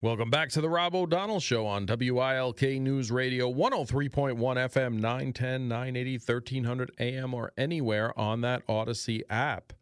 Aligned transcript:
Welcome 0.00 0.30
back 0.30 0.50
to 0.50 0.60
the 0.60 0.68
Rob 0.68 0.94
O'Donnell 0.94 1.40
Show 1.40 1.66
on 1.66 1.84
WILK 1.84 2.62
News 2.80 3.10
Radio 3.10 3.52
103.1 3.52 4.36
FM, 4.36 4.92
910, 4.92 5.66
980, 5.66 6.12
1300 6.18 6.92
AM, 7.00 7.34
or 7.34 7.50
anywhere 7.58 8.16
on 8.16 8.42
that 8.42 8.62
Odyssey 8.68 9.24
app. 9.28 9.72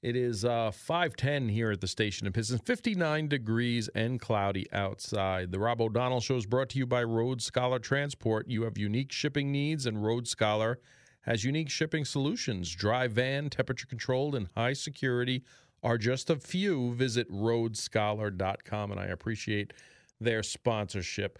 It 0.00 0.14
is 0.14 0.44
uh, 0.44 0.70
510 0.70 1.48
here 1.48 1.72
at 1.72 1.80
the 1.80 1.88
station 1.88 2.28
in 2.28 2.32
Pittston, 2.32 2.58
59 2.58 3.26
degrees 3.26 3.88
and 3.96 4.20
cloudy 4.20 4.72
outside. 4.72 5.50
The 5.50 5.58
Rob 5.58 5.80
O'Donnell 5.80 6.20
Show 6.20 6.36
is 6.36 6.46
brought 6.46 6.68
to 6.68 6.78
you 6.78 6.86
by 6.86 7.02
Road 7.02 7.42
Scholar 7.42 7.80
Transport. 7.80 8.46
You 8.48 8.62
have 8.62 8.78
unique 8.78 9.10
shipping 9.10 9.50
needs, 9.50 9.86
and 9.86 10.04
Road 10.04 10.28
Scholar 10.28 10.78
has 11.22 11.42
unique 11.42 11.68
shipping 11.68 12.04
solutions. 12.04 12.72
Dry 12.72 13.08
van, 13.08 13.50
temperature 13.50 13.88
controlled, 13.88 14.36
and 14.36 14.46
high 14.54 14.74
security 14.74 15.42
are 15.82 15.98
just 15.98 16.30
a 16.30 16.36
few. 16.36 16.94
Visit 16.94 17.30
roadscholar.com, 17.30 18.90
and 18.90 19.00
I 19.00 19.06
appreciate 19.06 19.72
their 20.20 20.42
sponsorship. 20.42 21.38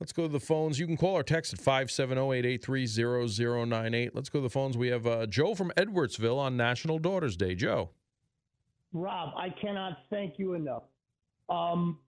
Let's 0.00 0.12
go 0.12 0.22
to 0.22 0.32
the 0.32 0.40
phones. 0.40 0.78
You 0.78 0.86
can 0.86 0.96
call 0.96 1.16
or 1.16 1.22
text 1.22 1.52
at 1.54 1.60
570-883-0098. 1.60 4.10
Let's 4.12 4.28
go 4.28 4.40
to 4.40 4.42
the 4.42 4.50
phones. 4.50 4.76
We 4.76 4.88
have 4.88 5.06
uh, 5.06 5.26
Joe 5.26 5.54
from 5.54 5.70
Edwardsville 5.76 6.38
on 6.38 6.56
National 6.56 6.98
Daughters 6.98 7.36
Day. 7.36 7.54
Joe. 7.54 7.90
Rob, 8.92 9.34
I 9.36 9.50
cannot 9.50 9.98
thank 10.10 10.36
you 10.38 10.54
enough. 10.54 10.82
Um, 11.48 11.98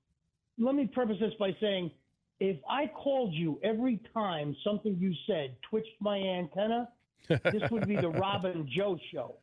let 0.58 0.74
me 0.74 0.86
preface 0.86 1.18
this 1.20 1.34
by 1.38 1.54
saying 1.60 1.92
if 2.40 2.56
I 2.68 2.86
called 2.86 3.34
you 3.34 3.60
every 3.62 4.00
time 4.12 4.56
something 4.64 4.96
you 4.98 5.14
said 5.26 5.54
twitched 5.68 6.00
my 6.00 6.18
antenna, 6.18 6.88
this 7.28 7.70
would 7.70 7.86
be 7.88 7.96
the 7.96 8.08
Robin 8.08 8.68
Joe 8.74 8.98
show. 9.12 9.36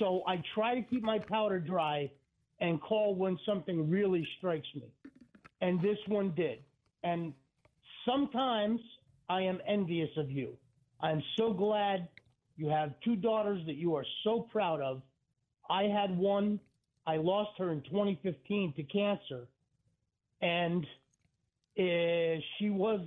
So 0.00 0.22
I 0.26 0.42
try 0.54 0.74
to 0.74 0.82
keep 0.82 1.02
my 1.02 1.18
powder 1.18 1.60
dry 1.60 2.10
and 2.60 2.80
call 2.80 3.14
when 3.14 3.38
something 3.46 3.88
really 3.88 4.26
strikes 4.38 4.66
me. 4.74 4.88
And 5.60 5.80
this 5.80 5.98
one 6.08 6.32
did. 6.36 6.58
And 7.04 7.32
sometimes 8.06 8.80
I 9.28 9.42
am 9.42 9.60
envious 9.68 10.10
of 10.16 10.30
you. 10.30 10.56
I'm 11.00 11.22
so 11.38 11.52
glad 11.52 12.08
you 12.56 12.68
have 12.68 12.92
two 13.04 13.14
daughters 13.14 13.60
that 13.66 13.76
you 13.76 13.94
are 13.94 14.04
so 14.24 14.48
proud 14.50 14.80
of. 14.80 15.02
I 15.68 15.84
had 15.84 16.16
one. 16.16 16.58
I 17.06 17.16
lost 17.16 17.50
her 17.58 17.70
in 17.70 17.82
2015 17.82 18.74
to 18.76 18.82
cancer. 18.84 19.46
And 20.42 20.84
uh, 21.78 22.40
she 22.58 22.70
was 22.70 23.00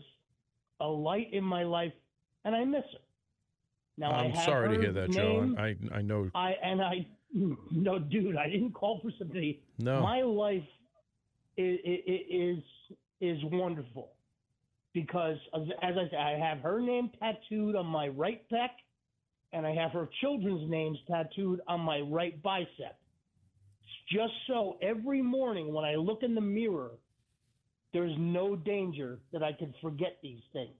a 0.79 0.87
light 0.87 1.33
in 1.33 1.43
my 1.43 1.63
life, 1.63 1.93
and 2.45 2.55
I 2.55 2.63
miss 2.65 2.83
her. 2.91 2.99
Now 3.97 4.11
I'm 4.11 4.35
sorry 4.35 4.75
to 4.75 4.81
hear 4.81 4.93
that, 4.93 5.09
name, 5.09 5.55
Joe. 5.55 5.61
I 5.61 5.75
I 5.97 6.01
know. 6.01 6.29
I 6.33 6.53
and 6.63 6.81
I 6.81 7.05
no, 7.33 7.99
dude. 7.99 8.37
I 8.37 8.49
didn't 8.49 8.73
call 8.73 8.99
for 9.01 9.11
sympathy. 9.17 9.61
No, 9.79 10.01
my 10.01 10.21
life 10.21 10.63
is 11.57 11.79
is 11.83 12.57
is 13.21 13.37
wonderful 13.45 14.13
because 14.93 15.37
as 15.53 15.67
I 15.81 16.09
said, 16.09 16.19
I 16.19 16.37
have 16.37 16.59
her 16.59 16.81
name 16.81 17.11
tattooed 17.19 17.75
on 17.75 17.85
my 17.85 18.07
right 18.07 18.41
pec, 18.51 18.69
and 19.51 19.65
I 19.65 19.73
have 19.75 19.91
her 19.91 20.09
children's 20.21 20.69
names 20.69 20.97
tattooed 21.09 21.61
on 21.67 21.81
my 21.81 22.01
right 22.01 22.41
bicep. 22.41 22.97
Just 24.11 24.33
so 24.47 24.77
every 24.81 25.21
morning 25.21 25.73
when 25.73 25.85
I 25.85 25.95
look 25.95 26.23
in 26.23 26.35
the 26.35 26.41
mirror, 26.41 26.91
there's 27.93 28.15
no 28.17 28.55
danger 28.55 29.19
that 29.31 29.43
I 29.43 29.53
could 29.53 29.73
forget 29.81 30.17
these 30.21 30.41
things. 30.51 30.73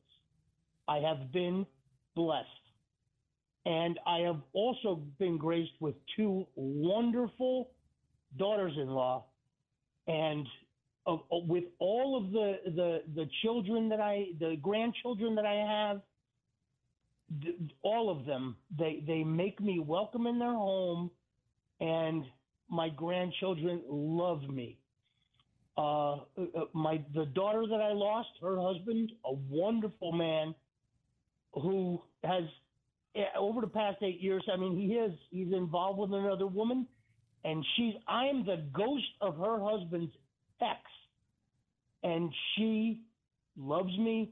I 0.87 0.97
have 0.97 1.31
been 1.31 1.65
blessed. 2.15 2.47
And 3.65 3.99
I 4.05 4.19
have 4.19 4.41
also 4.53 5.01
been 5.19 5.37
graced 5.37 5.79
with 5.79 5.95
two 6.15 6.45
wonderful 6.55 7.71
daughters 8.37 8.73
in 8.75 8.89
law. 8.89 9.25
And 10.07 10.45
uh, 11.07 11.17
with 11.31 11.65
all 11.79 12.17
of 12.17 12.31
the, 12.31 12.59
the, 12.65 13.03
the 13.15 13.29
children 13.41 13.89
that 13.89 14.01
I, 14.01 14.27
the 14.39 14.57
grandchildren 14.61 15.35
that 15.35 15.45
I 15.45 15.55
have, 15.55 16.01
all 17.83 18.09
of 18.09 18.25
them, 18.25 18.57
they, 18.77 19.03
they 19.07 19.23
make 19.23 19.61
me 19.61 19.79
welcome 19.79 20.27
in 20.27 20.39
their 20.39 20.53
home. 20.53 21.09
And 21.79 22.25
my 22.69 22.89
grandchildren 22.89 23.81
love 23.87 24.47
me. 24.49 24.77
Uh, 25.75 26.13
uh, 26.13 26.19
my 26.73 27.03
the 27.15 27.25
daughter 27.25 27.65
that 27.67 27.81
I 27.81 27.93
lost, 27.93 28.29
her 28.41 28.59
husband, 28.59 29.11
a 29.25 29.33
wonderful 29.33 30.11
man, 30.11 30.53
who 31.53 31.99
has 32.23 32.43
over 33.37 33.61
the 33.61 33.67
past 33.67 33.97
eight 34.01 34.21
years, 34.21 34.43
I 34.51 34.57
mean, 34.57 34.75
he 34.75 34.95
is 34.95 35.11
he's 35.29 35.53
involved 35.53 35.99
with 35.99 36.13
another 36.13 36.47
woman, 36.47 36.87
and 37.43 37.65
she's 37.75 37.93
I 38.07 38.25
am 38.25 38.45
the 38.45 38.63
ghost 38.73 39.05
of 39.21 39.37
her 39.37 39.59
husband's 39.59 40.11
ex, 40.61 40.79
and 42.03 42.31
she 42.55 43.01
loves 43.55 43.95
me, 43.97 44.31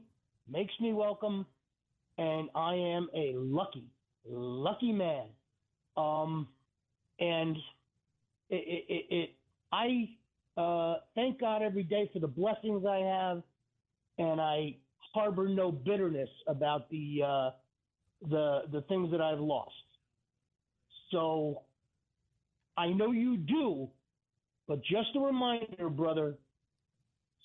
makes 0.50 0.72
me 0.80 0.92
welcome, 0.92 1.46
and 2.18 2.48
I 2.54 2.74
am 2.74 3.08
a 3.14 3.34
lucky, 3.36 3.84
lucky 4.28 4.92
man. 4.92 5.26
Um, 5.96 6.48
and 7.20 7.56
it, 8.50 8.84
it, 8.88 9.14
it 9.14 9.30
I 9.70 10.08
uh, 10.60 10.96
thank 11.14 11.40
God 11.40 11.62
every 11.62 11.84
day 11.84 12.10
for 12.12 12.18
the 12.18 12.26
blessings 12.26 12.84
I 12.84 12.98
have, 12.98 13.42
and 14.18 14.40
I 14.40 14.76
harbor 15.14 15.48
no 15.48 15.70
bitterness 15.70 16.30
about 16.48 16.90
the. 16.90 17.22
Uh, 17.24 17.50
the 18.28 18.62
the 18.70 18.82
things 18.82 19.10
that 19.10 19.20
I've 19.20 19.40
lost. 19.40 19.72
So 21.10 21.62
I 22.76 22.88
know 22.88 23.12
you 23.12 23.36
do, 23.36 23.88
but 24.66 24.82
just 24.82 25.14
a 25.14 25.20
reminder, 25.20 25.88
brother, 25.90 26.36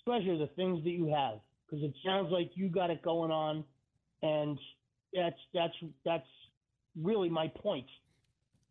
treasure 0.06 0.38
the 0.38 0.50
things 0.56 0.84
that 0.84 0.92
you 0.92 1.08
have 1.14 1.40
because 1.66 1.84
it 1.84 1.94
sounds 2.06 2.32
like 2.32 2.52
you 2.56 2.70
got 2.70 2.90
it 2.90 3.02
going 3.02 3.32
on, 3.32 3.64
and 4.22 4.58
that's 5.14 5.36
that's 5.54 5.74
that's 6.06 6.28
really 7.02 7.30
my 7.30 7.48
point. 7.48 7.88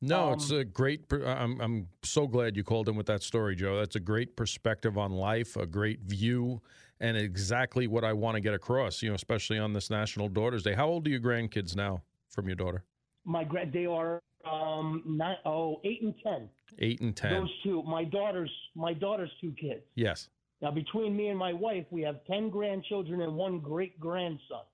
No, 0.03 0.29
um, 0.29 0.35
it's 0.35 0.51
a 0.51 0.65
great. 0.65 1.05
I'm 1.11 1.61
I'm 1.61 1.89
so 2.03 2.27
glad 2.27 2.57
you 2.57 2.65
called 2.65 2.89
in 2.89 2.97
with 2.97 3.07
that 3.07 3.23
story, 3.23 3.57
Joe. 3.57 3.79
That's 3.79 3.97
a 3.97 4.01
great 4.01 4.37
perspective 4.37 4.99
on 4.99 5.13
life, 5.13 5.57
a 5.57 5.67
great 5.67 6.01
view, 6.01 6.61
and 7.01 7.17
exactly 7.17 7.87
what 7.87 8.05
I 8.05 8.13
want 8.13 8.35
to 8.35 8.41
get 8.41 8.53
across. 8.53 9.03
You 9.03 9.11
know, 9.11 9.15
especially 9.15 9.59
on 9.59 9.73
this 9.73 9.89
National 9.89 10.29
Daughters 10.29 10.63
Day. 10.63 10.75
How 10.75 10.87
old 10.87 11.07
are 11.07 11.11
your 11.11 11.21
grandkids 11.21 11.75
now 11.75 12.03
from 12.29 12.47
your 12.47 12.57
daughter? 12.57 12.85
My 13.25 13.43
grand, 13.43 13.73
they 13.73 13.87
are 13.87 14.21
um 14.51 15.03
nine, 15.07 15.37
oh 15.47 15.81
eight 15.85 16.03
and 16.03 16.15
ten. 16.23 16.49
Eight 16.79 17.01
and 17.01 17.17
ten. 17.17 17.33
Those 17.33 17.51
two, 17.63 17.83
my 17.85 18.05
daughter's 18.05 18.53
my 18.75 18.93
daughter's 18.93 19.31
two 19.41 19.53
kids. 19.59 19.83
Yes. 19.95 20.29
Now 20.61 20.73
between 20.73 21.17
me 21.17 21.29
and 21.29 21.39
my 21.39 21.55
wife, 21.55 21.87
we 21.91 22.03
have 22.03 22.17
ten 22.27 22.51
grandchildren 22.51 23.23
and 23.23 23.35
one 23.35 23.61
great 23.61 23.99
grandson. 23.99 24.65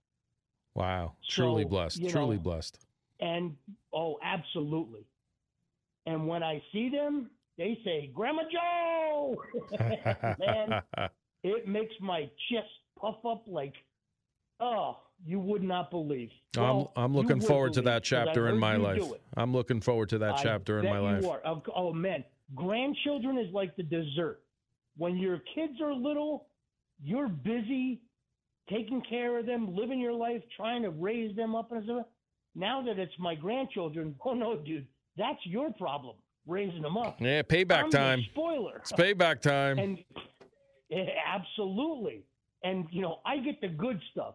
Wow, 0.74 1.12
truly 1.28 1.64
blessed. 1.64 2.08
Truly 2.08 2.36
know, 2.36 2.42
blessed. 2.42 2.78
And 3.20 3.54
oh, 3.94 4.18
absolutely. 4.22 5.06
And 6.06 6.26
when 6.26 6.42
I 6.42 6.62
see 6.72 6.88
them, 6.88 7.30
they 7.58 7.78
say, 7.84 8.10
Grandma 8.14 8.42
Joe! 8.50 9.36
Man, 10.38 10.82
it 11.44 11.68
makes 11.68 11.94
my 12.00 12.30
chest 12.50 12.68
puff 13.00 13.24
up 13.26 13.44
like, 13.46 13.74
oh, 14.60 14.98
you 15.24 15.38
would 15.38 15.62
not 15.62 15.90
believe. 15.90 16.30
Well, 16.56 16.92
I'm, 16.96 17.04
I'm 17.04 17.14
looking 17.14 17.40
forward 17.40 17.72
to 17.74 17.82
that 17.82 18.02
chapter 18.02 18.48
in 18.48 18.58
my 18.58 18.76
life. 18.76 19.02
I'm 19.36 19.52
looking 19.52 19.80
forward 19.80 20.08
to 20.10 20.18
that 20.18 20.38
chapter 20.42 20.80
in 20.80 20.86
my 20.86 20.98
life. 20.98 21.24
Are. 21.24 21.62
Oh, 21.74 21.92
man. 21.92 22.24
Grandchildren 22.54 23.38
is 23.38 23.52
like 23.52 23.76
the 23.76 23.82
dessert. 23.82 24.40
When 24.96 25.16
your 25.16 25.40
kids 25.54 25.80
are 25.80 25.94
little, 25.94 26.46
you're 27.02 27.28
busy 27.28 28.02
taking 28.68 29.02
care 29.08 29.38
of 29.38 29.46
them, 29.46 29.74
living 29.74 30.00
your 30.00 30.12
life, 30.12 30.42
trying 30.56 30.82
to 30.82 30.90
raise 30.90 31.34
them 31.36 31.54
up. 31.54 31.72
And 31.72 31.84
stuff. 31.84 32.06
Now 32.54 32.82
that 32.82 32.98
it's 32.98 33.12
my 33.18 33.34
grandchildren, 33.34 34.14
oh 34.24 34.34
no, 34.34 34.56
dude, 34.56 34.86
that's 35.16 35.38
your 35.44 35.72
problem 35.72 36.16
raising 36.46 36.82
them 36.82 36.96
up. 36.96 37.20
Yeah, 37.20 37.42
payback 37.42 37.84
I'm 37.84 37.90
time. 37.90 38.22
Spoiler. 38.32 38.78
It's 38.78 38.92
payback 38.92 39.40
time. 39.40 39.78
And 39.78 39.98
yeah, 40.88 41.04
absolutely. 41.26 42.24
And 42.64 42.86
you 42.90 43.02
know, 43.02 43.20
I 43.24 43.38
get 43.38 43.60
the 43.60 43.68
good 43.68 44.00
stuff. 44.12 44.34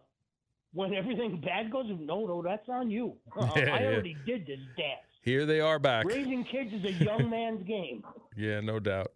When 0.72 0.94
everything 0.94 1.40
bad 1.44 1.70
goes, 1.70 1.86
no, 1.88 2.26
no, 2.26 2.42
that's 2.42 2.68
on 2.68 2.90
you. 2.90 3.14
Uh, 3.38 3.48
yeah, 3.56 3.74
I 3.74 3.84
already 3.84 4.16
yeah. 4.26 4.36
did 4.36 4.46
this 4.46 4.60
dance. 4.76 5.00
Here 5.22 5.46
they 5.46 5.60
are 5.60 5.78
back. 5.78 6.06
Raising 6.06 6.44
kids 6.44 6.72
is 6.72 6.84
a 6.84 7.04
young 7.04 7.28
man's 7.28 7.66
game. 7.66 8.02
Yeah, 8.36 8.60
no 8.60 8.78
doubt, 8.78 9.12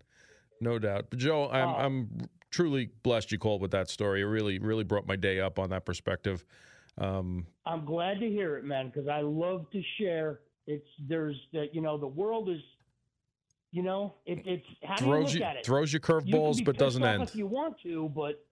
no 0.61 0.79
doubt. 0.79 1.07
But 1.11 1.19
Joe, 1.19 1.49
I'm, 1.51 1.69
uh, 1.69 1.73
I'm 1.73 2.29
truly 2.51 2.91
blessed 3.03 3.33
you 3.33 3.39
called 3.39 3.63
with 3.63 3.71
that 3.71 3.89
story. 3.89 4.21
It 4.21 4.25
really, 4.25 4.59
really 4.59 4.85
brought 4.85 5.07
my 5.07 5.17
day 5.17 5.41
up 5.41 5.59
on 5.59 5.71
that 5.71 5.87
perspective. 5.87 6.45
Um, 6.99 7.47
I'm 7.65 7.85
glad 7.85 8.21
to 8.21 8.29
hear 8.29 8.57
it, 8.57 8.65
man, 8.65 8.89
because 8.89 9.09
I 9.09 9.21
love 9.21 9.71
to 9.71 9.83
share 9.99 10.41
it's 10.67 10.87
there's 11.09 11.37
the 11.53 11.69
you 11.73 11.81
know 11.81 11.99
the 11.99 12.07
world 12.07 12.49
is 12.49 12.61
you 13.71 13.83
know 13.83 14.15
it, 14.27 14.43
it's 14.45 14.67
how 14.85 14.97
throws 14.97 15.33
do 15.33 15.39
you, 15.39 15.39
you 15.39 15.47
look 15.47 15.51
at 15.51 15.57
it? 15.57 15.67
Throws 15.67 15.93
you 15.93 16.01
curveballs, 16.01 16.65
but 16.65 16.77
doesn't 16.79 17.03
end. 17.03 17.23
If 17.23 17.35
you 17.35 17.47
want 17.47 17.81
to, 17.83 18.11
but 18.15 18.45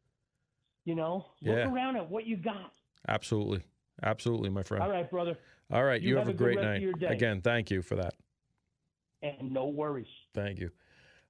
you 0.84 0.94
know 0.94 1.26
look 1.42 1.56
yeah. 1.56 1.72
around 1.72 1.96
at 1.96 2.08
what 2.08 2.26
you 2.26 2.36
got. 2.36 2.72
Absolutely, 3.08 3.62
absolutely, 4.02 4.50
my 4.50 4.62
friend. 4.62 4.82
All 4.82 4.90
right, 4.90 5.10
brother. 5.10 5.36
All 5.72 5.84
right, 5.84 6.00
you, 6.00 6.10
you 6.10 6.16
have, 6.16 6.26
have, 6.26 6.34
a 6.34 6.36
great 6.36 6.60
night. 6.60 6.82
Again, 7.02 7.40
thank 7.40 7.70
you 7.70 7.80
for 7.80 7.96
that. 7.96 8.14
And 9.22 9.52
no 9.52 9.68
worries. 9.68 10.08
Thank 10.34 10.58
you. 10.58 10.70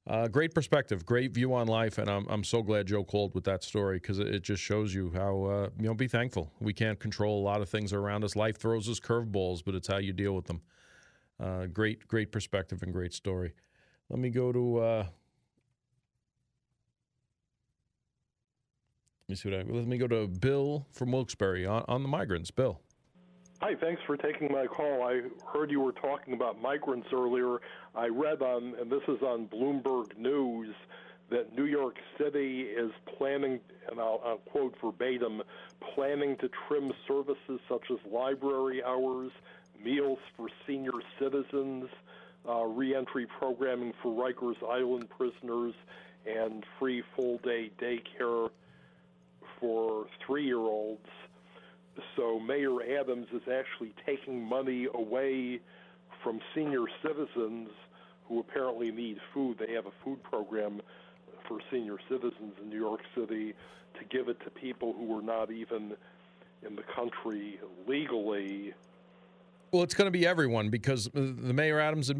Uh, 0.06 0.26
great 0.29 0.55
perspective, 0.55 1.05
great 1.05 1.32
view 1.32 1.52
on 1.55 1.69
life, 1.69 1.99
and 1.99 2.11
I'm 2.11 2.26
I'm 2.29 2.43
so 2.43 2.62
glad 2.62 2.87
Joe 2.87 3.05
called 3.05 3.35
with 3.35 3.44
that 3.44 3.62
story 3.62 3.99
because 3.99 4.19
it, 4.19 4.43
just 4.43 4.62
shows 4.62 4.94
you 4.94 5.12
how 5.14 5.44
uh, 5.44 5.69
you 5.79 5.87
know 5.87 5.94
be 5.94 6.08
thankful. 6.08 6.50
We 6.58 6.73
can't 6.73 6.99
control 6.99 7.41
a 7.41 7.44
lot 7.44 7.61
of 7.61 7.69
things 7.69 7.93
around 7.93 8.25
us. 8.25 8.35
Life 8.35 8.56
throws 8.56 8.88
us 8.88 8.99
curveballs, 8.99 9.62
but 9.64 9.75
it's 9.75 9.87
how 9.88 9.99
you 9.99 10.12
deal 10.12 10.35
with 10.35 10.47
them. 10.47 10.62
Uh, 11.38 11.67
great, 11.67 12.08
great 12.08 12.32
perspective 12.32 12.82
and 12.82 12.93
great 12.93 13.12
story. 13.12 13.52
Let 14.08 14.19
me 14.19 14.31
go 14.31 14.52
to. 14.52 14.79
Uh, 14.79 15.05
let 19.29 19.29
me 19.29 19.35
see 19.37 19.50
what 19.50 19.61
I. 19.61 19.62
Let 19.62 19.87
me 19.87 19.99
go 19.99 20.08
to 20.08 20.26
Bill 20.26 20.87
from 20.93 21.12
Wilkes-Barre 21.12 21.67
on, 21.67 21.85
on 21.88 22.02
the 22.02 22.08
migrants. 22.08 22.50
Bill. 22.50 22.81
Hi, 23.62 23.75
thanks 23.75 24.01
for 24.07 24.17
taking 24.17 24.51
my 24.51 24.67
call. 24.67 25.03
I 25.03 25.21
heard 25.53 25.71
you 25.71 25.81
were 25.81 25.93
talking 25.93 26.33
about 26.33 26.62
migrants 26.62 27.09
earlier. 27.12 27.59
I 27.95 28.07
read 28.07 28.41
on, 28.41 28.75
and 28.81 28.91
this 28.91 29.03
is 29.07 29.21
on 29.21 29.49
Bloomberg 29.49 30.17
News, 30.17 30.75
that 31.29 31.55
New 31.55 31.67
York 31.67 31.97
City 32.17 32.62
is 32.62 32.91
planning, 33.19 33.61
and 33.91 34.01
I'll, 34.01 34.19
I'll 34.25 34.39
quote 34.39 34.75
verbatim, 34.83 35.43
planning 35.95 36.39
to 36.39 36.49
trim 36.67 36.91
services 37.07 37.61
such 37.69 37.83
as 37.91 37.99
library 38.11 38.83
hours, 38.83 39.31
meals 39.85 40.21
for 40.39 40.49
senior 40.67 40.99
citizens, 41.19 41.91
uh, 42.49 42.65
reentry 42.65 43.27
programming 43.27 43.93
for 44.03 44.11
Rikers 44.11 44.57
Island 44.67 45.11
prisoners, 45.11 45.75
and 46.27 46.65
free 46.79 47.03
full 47.15 47.37
day 47.45 47.71
daycare 47.79 48.49
for 49.61 50.07
three 50.27 50.47
year 50.47 50.57
olds. 50.57 51.05
So 52.17 52.39
Mayor 52.39 52.83
Adams 53.01 53.27
is 53.33 53.43
actually 53.43 53.95
taking 54.07 54.43
money 54.43 54.87
away 54.95 55.61
from 56.23 56.41
senior 56.55 56.85
citizens 57.03 57.71
who 58.29 58.41
apparently 58.41 58.91
need 58.91 59.19
food. 59.35 59.59
They 59.59 59.73
have 59.75 59.87
a 59.87 59.93
food 60.05 60.23
program 60.23 60.81
for 61.49 61.59
senior 61.71 61.97
citizens 62.09 62.55
in 62.63 62.71
New 62.71 62.79
York 62.79 63.01
City 63.15 63.55
to 63.99 64.05
give 64.11 64.29
it 64.29 64.39
to 64.45 64.51
people 64.51 64.93
who 64.93 65.19
are 65.19 65.23
not 65.23 65.51
even 65.51 65.95
in 66.67 66.77
the 66.77 66.85
country 66.95 67.59
legally. 67.87 68.73
Well, 69.73 69.83
it's 69.83 69.95
going 69.95 70.07
to 70.07 70.13
be 70.13 70.27
everyone 70.27 70.69
because 70.69 71.09
the 71.13 71.53
Mayor 71.55 71.81
Adams 71.81 72.13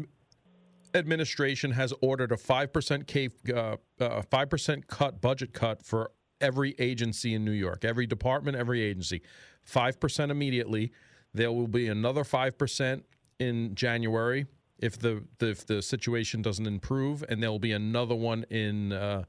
administration 0.93 1.71
has 1.71 1.93
ordered 2.01 2.31
a 2.31 2.37
five 2.37 2.73
percent 2.73 3.11
uh, 3.53 3.77
uh, 3.99 4.21
five 4.29 4.49
percent 4.49 4.87
cut 4.87 5.21
budget 5.21 5.53
cut 5.53 5.83
for 5.83 6.11
every 6.39 6.75
agency 6.79 7.33
in 7.33 7.45
New 7.45 7.51
York, 7.51 7.85
every 7.85 8.07
department, 8.07 8.57
every 8.57 8.81
agency. 8.81 9.21
5% 9.69 10.29
immediately. 10.29 10.91
There 11.33 11.51
will 11.51 11.67
be 11.67 11.87
another 11.87 12.23
5% 12.23 13.03
in 13.39 13.75
January 13.75 14.45
if 14.79 14.97
the, 14.97 15.23
if 15.39 15.65
the 15.65 15.81
situation 15.81 16.41
doesn't 16.41 16.65
improve, 16.65 17.23
and 17.29 17.41
there 17.41 17.51
will 17.51 17.59
be 17.59 17.71
another 17.71 18.15
one 18.15 18.43
in 18.49 18.91
uh, 18.91 19.23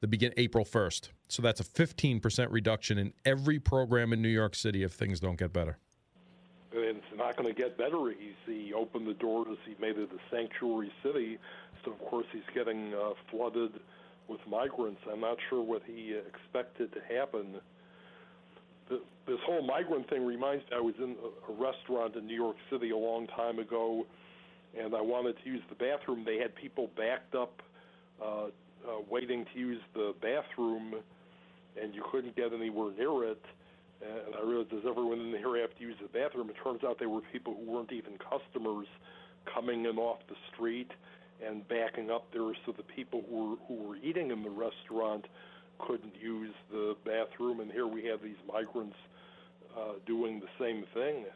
the 0.00 0.08
begin 0.08 0.32
April 0.36 0.64
1st. 0.64 1.10
So 1.28 1.42
that's 1.42 1.60
a 1.60 1.64
15% 1.64 2.48
reduction 2.50 2.98
in 2.98 3.12
every 3.24 3.58
program 3.58 4.12
in 4.12 4.22
New 4.22 4.28
York 4.28 4.54
City 4.54 4.82
if 4.82 4.92
things 4.92 5.20
don't 5.20 5.36
get 5.38 5.52
better. 5.52 5.78
And 6.72 6.98
it's 6.98 7.16
not 7.16 7.36
going 7.36 7.52
to 7.54 7.60
get 7.60 7.76
better. 7.76 8.10
He's, 8.10 8.34
he 8.46 8.72
opened 8.72 9.06
the 9.06 9.14
doors. 9.14 9.58
He 9.66 9.74
made 9.80 9.98
it 9.98 10.10
a 10.12 10.34
sanctuary 10.34 10.92
city. 11.02 11.38
So, 11.84 11.92
of 11.92 11.98
course, 11.98 12.26
he's 12.32 12.42
getting 12.54 12.94
uh, 12.94 13.12
flooded 13.30 13.72
with 14.28 14.40
migrants. 14.48 15.00
I'm 15.10 15.20
not 15.20 15.36
sure 15.50 15.62
what 15.62 15.82
he 15.86 16.14
expected 16.14 16.92
to 16.92 17.00
happen 17.14 17.60
this 19.26 19.38
whole 19.46 19.62
migrant 19.62 20.08
thing 20.08 20.24
reminds 20.24 20.64
me. 20.64 20.76
I 20.76 20.80
was 20.80 20.94
in 20.98 21.16
a, 21.48 21.52
restaurant 21.52 22.16
in 22.16 22.26
New 22.26 22.34
York 22.34 22.56
City 22.70 22.90
a 22.90 22.96
long 22.96 23.26
time 23.28 23.58
ago, 23.58 24.06
and 24.78 24.94
I 24.94 25.00
wanted 25.00 25.36
to 25.44 25.50
use 25.50 25.62
the 25.68 25.74
bathroom. 25.74 26.24
They 26.24 26.38
had 26.38 26.54
people 26.54 26.90
backed 26.96 27.34
up, 27.34 27.62
uh, 28.22 28.44
uh, 28.44 28.48
waiting 29.08 29.46
to 29.52 29.58
use 29.58 29.80
the 29.94 30.14
bathroom, 30.20 30.94
and 31.80 31.94
you 31.94 32.02
couldn't 32.10 32.36
get 32.36 32.52
anywhere 32.52 32.92
near 32.96 33.30
it. 33.30 33.42
And 34.02 34.34
I 34.34 34.44
realized, 34.44 34.70
does 34.70 34.82
everyone 34.88 35.20
in 35.20 35.28
here 35.28 35.60
have 35.60 35.76
to 35.76 35.82
use 35.82 35.96
the 36.02 36.08
bathroom? 36.08 36.50
It 36.50 36.56
turns 36.62 36.82
out 36.82 36.98
they 36.98 37.06
were 37.06 37.20
people 37.32 37.54
who 37.54 37.70
weren't 37.70 37.92
even 37.92 38.14
customers 38.18 38.88
coming 39.52 39.84
in 39.84 39.96
off 39.98 40.18
the 40.28 40.34
street 40.52 40.90
and 41.44 41.66
backing 41.68 42.10
up 42.10 42.26
there 42.32 42.52
so 42.66 42.72
the 42.76 42.82
people 42.82 43.22
who 43.28 43.50
were 43.50 43.56
who 43.68 43.88
were 43.88 43.96
eating 43.96 44.30
in 44.30 44.42
the 44.42 44.50
restaurant 44.50 45.26
couldn't 45.78 46.14
use 46.20 46.54
the 46.70 46.96
bathroom, 47.04 47.60
and 47.60 47.70
here 47.70 47.86
we 47.86 48.04
have 48.04 48.22
these 48.22 48.36
migrants 48.52 48.96
uh, 49.76 49.94
doing 50.06 50.40
the 50.40 50.48
same 50.58 50.84
thing. 50.94 51.26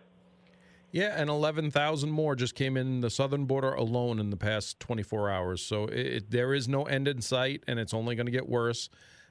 Yeah, 0.92 1.14
and 1.20 1.28
11,000 1.28 2.10
more 2.10 2.36
just 2.36 2.54
came 2.54 2.76
in 2.76 3.00
the 3.00 3.10
southern 3.10 3.44
border 3.44 3.72
alone 3.72 4.18
in 4.18 4.30
the 4.30 4.36
past 4.36 4.80
24 4.80 5.30
hours. 5.30 5.62
So 5.62 5.84
it, 5.84 6.30
there 6.30 6.54
is 6.54 6.68
no 6.68 6.84
end 6.84 7.08
in 7.08 7.20
sight, 7.20 7.64
and 7.66 7.78
it's 7.78 7.92
only 7.92 8.14
going 8.14 8.26
to 8.26 8.32
get 8.32 8.48
worse 8.48 8.88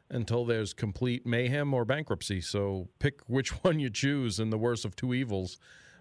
until 0.09 0.45
there's 0.45 0.73
complete 0.73 1.25
mayhem 1.25 1.73
or 1.73 1.85
bankruptcy. 1.85 2.41
So 2.41 2.89
pick 2.99 3.21
which 3.27 3.49
one 3.63 3.79
you 3.79 3.89
choose 3.89 4.39
in 4.39 4.49
the 4.49 4.57
worst 4.57 4.85
of 4.85 4.95
two 4.95 5.13
evils. 5.13 5.57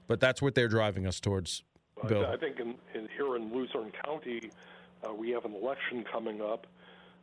But 0.06 0.21
that's 0.21 0.43
what 0.43 0.55
they're 0.55 0.69
driving 0.69 1.06
us 1.06 1.19
towards, 1.19 1.62
Bill. 2.06 2.27
I 2.27 2.37
think 2.37 2.61
in, 2.61 2.75
in 2.95 3.09
here 3.17 3.37
in 3.37 3.51
Luzerne 3.51 3.91
County, 4.05 4.51
uh, 5.03 5.15
we 5.15 5.31
have 5.31 5.47
an 5.47 5.55
election 5.55 6.05
coming 6.12 6.43
up, 6.43 6.67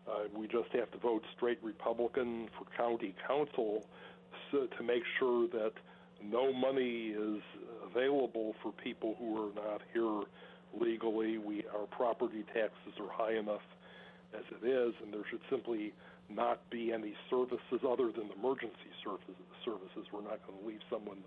uh, 0.07 0.24
we 0.36 0.48
just 0.48 0.72
have 0.72 0.89
to 0.92 0.98
vote 0.98 1.24
straight 1.36 1.60
Republican 1.62 2.50
for 2.57 2.66
county 2.75 3.13
council 3.28 3.86
so, 4.51 4.68
to 4.78 4.83
make 4.83 5.04
sure 5.19 5.48
that 5.50 5.74
no 6.24 6.54
money 6.54 7.16
is 7.18 7.42
available 7.86 8.56
for 8.62 8.72
people 8.72 9.16
who 9.19 9.38
are 9.38 9.54
not 9.56 9.81
here 9.94 10.22
legally. 10.80 11.38
We 11.38 11.66
our 11.74 11.88
property 11.88 12.44
taxes 12.54 13.00
are 13.00 13.12
high 13.12 13.38
enough 13.38 13.66
as 14.33 14.44
it 14.51 14.66
is, 14.66 14.94
and 15.04 15.13
there 15.13 15.24
should 15.30 15.42
simply 15.50 15.94
not 16.30 16.69
be 16.69 16.94
any 16.94 17.13
services 17.30 17.81
other 17.88 18.12
than 18.12 18.30
emergency 18.38 18.92
services. 19.04 19.36
Services. 19.66 20.07
We're 20.12 20.24
not 20.24 20.39
going 20.48 20.60
to 20.60 20.68
leave 20.68 20.80
someone 20.89 21.19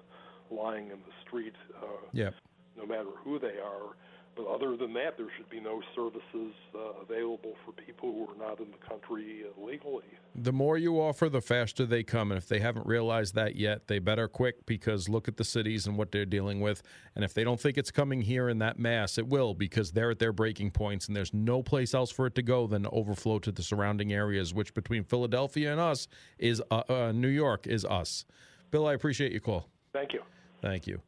lying 0.51 0.85
in 0.85 0.99
the 0.99 1.15
street, 1.27 1.55
uh, 1.83 2.07
yep. 2.13 2.35
no 2.77 2.87
matter 2.87 3.11
who 3.23 3.39
they 3.39 3.59
are. 3.63 3.97
But 4.37 4.47
other 4.49 4.77
than 4.77 4.93
that, 4.95 5.17
there 5.17 5.29
should 5.37 5.49
be 5.49 5.61
no 5.61 5.81
services 5.95 6.53
uh, 6.75 7.03
available 7.03 7.55
for 7.65 7.73
people 7.73 8.13
who 8.13 8.29
are 8.33 8.49
not 8.49 8.59
in 8.59 8.67
the 8.73 8.87
country 8.89 9.45
uh, 9.45 9.65
legally. 9.65 10.05
The 10.35 10.53
more 10.53 10.77
you 10.77 11.01
offer, 11.01 11.29
the 11.29 11.41
faster 11.41 11.87
they 11.87 12.03
come. 12.03 12.33
And 12.33 12.39
if 12.39 12.49
they 12.49 12.59
haven't 12.59 12.87
realized 12.87 13.35
that 13.37 13.55
yet, 13.55 13.87
they 13.87 14.01
better 14.01 14.27
quick 14.27 14.67
because 14.67 15.09
look 15.09 15.29
at 15.29 15.37
the 15.37 15.45
cities 15.45 15.87
and 15.87 15.97
what 15.97 16.11
they're 16.11 16.27
dealing 16.27 16.61
with. 16.61 16.83
And 17.15 17.25
if 17.25 17.33
they 17.33 17.45
don't 17.45 17.61
think 17.61 17.79
it's 17.79 17.93
coming 17.93 18.23
here 18.23 18.49
in 18.49 18.59
that 18.59 18.79
mass, 18.79 19.19
it 19.19 19.29
will 19.29 19.55
because 19.55 19.93
they're 19.93 20.11
at 20.11 20.19
their 20.19 20.33
breaking 20.33 20.73
points 20.73 21.07
and 21.07 21.17
there's 21.17 21.33
no 21.33 21.63
place 21.63 21.95
else 21.95 22.11
for 22.11 22.27
it 22.27 22.35
to 22.35 22.43
go 22.43 22.67
than 22.67 22.83
to 22.83 22.91
overflow 22.91 23.39
to 23.39 23.53
the 23.53 23.63
surrounding 23.63 24.13
areas, 24.13 24.53
which 24.53 24.75
between 24.75 25.05
Philadelphia 25.05 25.71
and 25.71 25.81
us 25.81 26.09
is 26.39 26.61
uh, 26.71 26.83
uh 26.89 27.13
New 27.13 27.29
York 27.29 27.67
is 27.67 27.85
us. 27.85 28.25
Bill, 28.73 28.87
I 28.89 28.95
appreciate 28.95 29.31
your 29.31 29.41
call. 29.41 29.69
Thank 29.93 30.13
you. 30.13 30.23
Thank 30.61 30.89
you. 30.89 31.01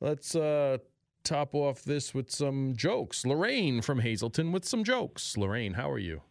Let's 0.00 0.34
uh, 0.34 0.78
top 1.28 1.54
off 1.54 1.82
this 1.82 2.14
with 2.14 2.30
some 2.30 2.74
jokes. 2.74 3.26
Lorraine 3.26 3.82
from 3.82 3.98
Hazleton 3.98 4.50
with 4.50 4.64
some 4.64 4.82
jokes. 4.82 5.36
Lorraine, 5.36 5.74
how 5.74 5.90
are 5.90 5.98
you? 5.98 6.22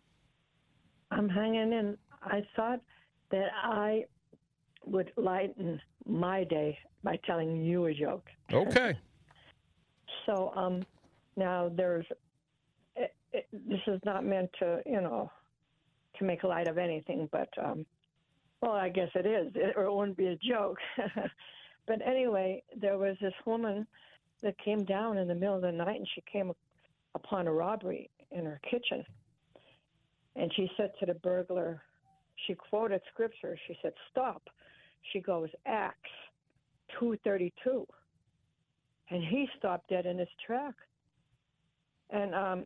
I'm 1.11 1.29
hanging 1.29 1.71
in. 1.71 1.97
I 2.23 2.41
thought 2.55 2.81
that 3.29 3.49
I 3.63 4.05
would 4.85 5.11
lighten 5.15 5.79
my 6.05 6.43
day 6.45 6.77
by 7.03 7.19
telling 7.27 7.61
you 7.61 7.85
a 7.85 7.93
joke. 7.93 8.25
Okay. 8.51 8.97
so, 10.25 10.51
um, 10.55 10.83
now 11.35 11.71
there's. 11.75 12.05
It, 12.95 13.13
it, 13.31 13.47
this 13.51 13.79
is 13.85 14.01
not 14.03 14.25
meant 14.25 14.49
to, 14.59 14.81
you 14.85 15.01
know, 15.01 15.31
to 16.17 16.25
make 16.25 16.43
light 16.43 16.67
of 16.67 16.79
anything, 16.79 17.29
but 17.31 17.49
um, 17.63 17.85
well, 18.61 18.71
I 18.71 18.89
guess 18.89 19.09
it 19.13 19.27
is, 19.27 19.51
it, 19.53 19.75
or 19.77 19.83
it 19.83 19.93
wouldn't 19.93 20.17
be 20.17 20.27
a 20.27 20.37
joke. 20.37 20.77
but 21.87 22.01
anyway, 22.03 22.63
there 22.75 22.97
was 22.97 23.15
this 23.21 23.33
woman 23.45 23.85
that 24.43 24.57
came 24.59 24.83
down 24.85 25.17
in 25.17 25.27
the 25.27 25.35
middle 25.35 25.55
of 25.55 25.61
the 25.61 25.71
night 25.71 25.97
and 25.97 26.07
she 26.13 26.23
came 26.31 26.51
upon 27.15 27.47
a 27.47 27.51
robbery 27.51 28.09
in 28.31 28.45
her 28.45 28.59
kitchen. 28.69 29.03
And 30.35 30.51
she 30.55 30.69
said 30.77 30.91
to 30.99 31.05
the 31.05 31.15
burglar, 31.15 31.81
she 32.45 32.53
quoted 32.53 33.01
scripture. 33.11 33.57
She 33.67 33.77
said, 33.81 33.93
Stop. 34.11 34.43
She 35.11 35.19
goes, 35.19 35.49
Acts 35.65 36.09
232. 36.99 37.85
And 39.09 39.23
he 39.23 39.47
stopped 39.57 39.89
dead 39.89 40.05
in 40.05 40.19
his 40.19 40.27
track. 40.45 40.73
And, 42.09 42.35
um, 42.35 42.65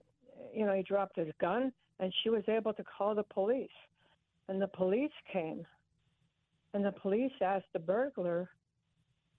you 0.53 0.65
know, 0.65 0.73
he 0.73 0.83
dropped 0.83 1.15
his 1.15 1.31
gun 1.39 1.71
and 1.99 2.13
she 2.23 2.29
was 2.29 2.43
able 2.47 2.73
to 2.73 2.83
call 2.83 3.15
the 3.15 3.23
police. 3.23 3.69
And 4.49 4.61
the 4.61 4.67
police 4.67 5.11
came. 5.31 5.65
And 6.73 6.83
the 6.83 6.91
police 6.91 7.31
asked 7.41 7.71
the 7.73 7.79
burglar, 7.79 8.49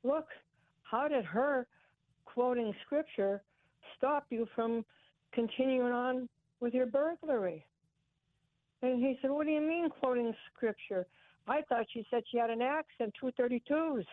Look, 0.04 0.26
how 0.82 1.08
did 1.08 1.24
her 1.24 1.66
quoting 2.32 2.74
scripture 2.84 3.42
stop 3.96 4.26
you 4.30 4.46
from 4.54 4.84
continuing 5.32 5.92
on 5.92 6.28
with 6.60 6.74
your 6.74 6.86
burglary? 6.86 7.64
And 8.82 9.00
he 9.02 9.18
said, 9.22 9.30
What 9.30 9.46
do 9.46 9.52
you 9.52 9.60
mean 9.60 9.88
quoting 9.90 10.34
scripture? 10.54 11.06
I 11.46 11.62
thought 11.68 11.86
she 11.92 12.06
said 12.10 12.22
she 12.30 12.38
had 12.38 12.50
an 12.50 12.62
axe 12.62 12.94
and 13.00 13.12
232s. 13.22 14.04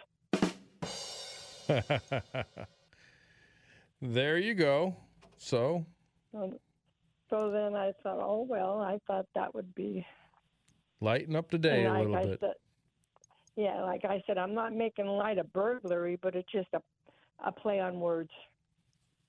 there 4.02 4.38
you 4.38 4.54
go. 4.56 4.96
So. 5.38 5.86
Um, 6.36 6.58
So 7.30 7.52
then 7.52 7.76
I 7.76 7.92
thought, 8.02 8.20
oh 8.22 8.46
well, 8.48 8.80
I 8.82 9.00
thought 9.06 9.28
that 9.36 9.54
would 9.54 9.74
be 9.76 10.06
Lighten 11.02 11.36
up 11.36 11.50
the 11.50 11.58
day 11.60 11.86
and 11.86 11.96
a 11.96 12.00
little 12.00 12.16
I 12.16 12.26
bit. 12.26 12.40
said, 12.40 12.54
yeah, 13.56 13.82
like 13.84 14.04
I 14.04 14.22
said, 14.28 14.38
I'm 14.38 14.54
not 14.54 14.74
making 14.74 15.06
light 15.06 15.38
of 15.38 15.52
burglary, 15.54 16.18
but 16.22 16.36
it's 16.36 16.52
just 16.52 16.68
a 16.74 16.82
a 17.46 17.52
play 17.52 17.80
on 17.80 18.00
words. 18.00 18.32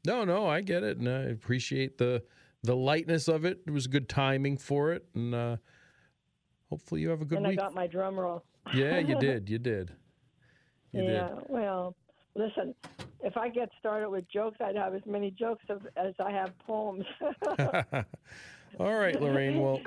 No, 0.07 0.25
no, 0.25 0.47
I 0.47 0.61
get 0.63 0.83
it, 0.83 0.99
and 0.99 1.09
I 1.09 1.23
appreciate 1.25 1.99
the 1.99 2.23
the 2.63 2.77
lightness 2.77 3.29
of 3.29 3.45
it. 3.45 3.61
It 3.67 3.71
was 3.71 3.87
good 3.87 4.09
timing 4.09 4.57
for 4.59 4.93
it, 4.93 5.05
and 5.15 5.35
uh, 5.35 5.57
hopefully 6.69 7.01
you 7.01 7.09
have 7.11 7.23
a 7.23 7.25
good 7.25 7.39
and 7.39 7.47
week. 7.49 7.59
I 7.59 7.63
got 7.65 7.75
my 7.75 7.87
drum 7.87 8.19
roll. 8.19 8.43
yeah, 8.75 8.99
you 8.99 9.15
did. 9.21 9.49
You 9.49 9.59
did. 9.59 9.93
You 10.93 11.05
yeah, 11.05 11.29
well, 11.49 11.95
listen, 12.35 12.75
if 13.23 13.37
I 13.37 13.49
get 13.49 13.69
started 13.79 14.11
with 14.11 14.25
jokes, 14.31 14.59
I'd 14.61 14.75
have 14.77 14.95
as 14.95 15.03
many 15.07 15.31
jokes 15.31 15.65
as 15.97 16.15
I 16.19 16.31
have 16.33 16.59
poems. 16.67 17.05
All 18.79 18.95
right, 18.95 19.21
Lorraine. 19.21 19.61
Well, 19.61 19.81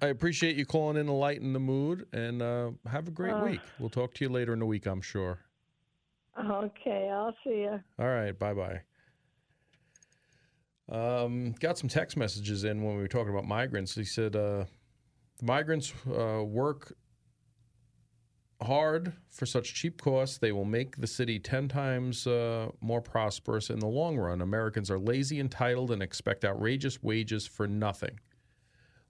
I 0.00 0.06
appreciate 0.08 0.56
you 0.56 0.64
calling 0.66 0.96
in 0.96 1.06
to 1.06 1.12
lighten 1.12 1.52
the 1.52 1.60
mood, 1.60 2.06
and 2.12 2.40
uh, 2.42 2.70
have 2.90 3.08
a 3.08 3.10
great 3.10 3.34
Uh. 3.34 3.44
week. 3.44 3.60
We'll 3.78 3.90
talk 3.90 4.14
to 4.14 4.24
you 4.24 4.30
later 4.30 4.52
in 4.52 4.58
the 4.60 4.66
week, 4.66 4.86
I'm 4.86 5.00
sure. 5.02 5.40
Okay, 6.38 7.10
I'll 7.12 7.34
see 7.44 7.60
you. 7.60 7.80
All 7.98 8.08
right, 8.08 8.38
bye 8.38 8.54
bye. 8.54 8.80
Um, 10.88 11.52
got 11.60 11.78
some 11.78 11.88
text 11.88 12.16
messages 12.16 12.64
in 12.64 12.82
when 12.82 12.94
we 12.94 13.02
were 13.02 13.08
talking 13.08 13.32
about 13.32 13.44
migrants. 13.44 13.94
He 13.94 14.04
said 14.04 14.36
uh, 14.36 14.64
migrants 15.42 15.92
uh, 16.06 16.44
work 16.44 16.94
hard 18.62 19.12
for 19.28 19.46
such 19.46 19.74
cheap 19.74 20.00
costs. 20.00 20.38
They 20.38 20.52
will 20.52 20.64
make 20.64 20.96
the 20.96 21.06
city 21.06 21.38
10 21.38 21.68
times 21.68 22.26
uh, 22.26 22.68
more 22.80 23.00
prosperous 23.00 23.70
in 23.70 23.80
the 23.80 23.86
long 23.86 24.16
run. 24.16 24.40
Americans 24.40 24.90
are 24.90 24.98
lazy, 24.98 25.40
entitled, 25.40 25.90
and 25.90 26.02
expect 26.02 26.44
outrageous 26.44 27.02
wages 27.02 27.46
for 27.46 27.66
nothing. 27.66 28.18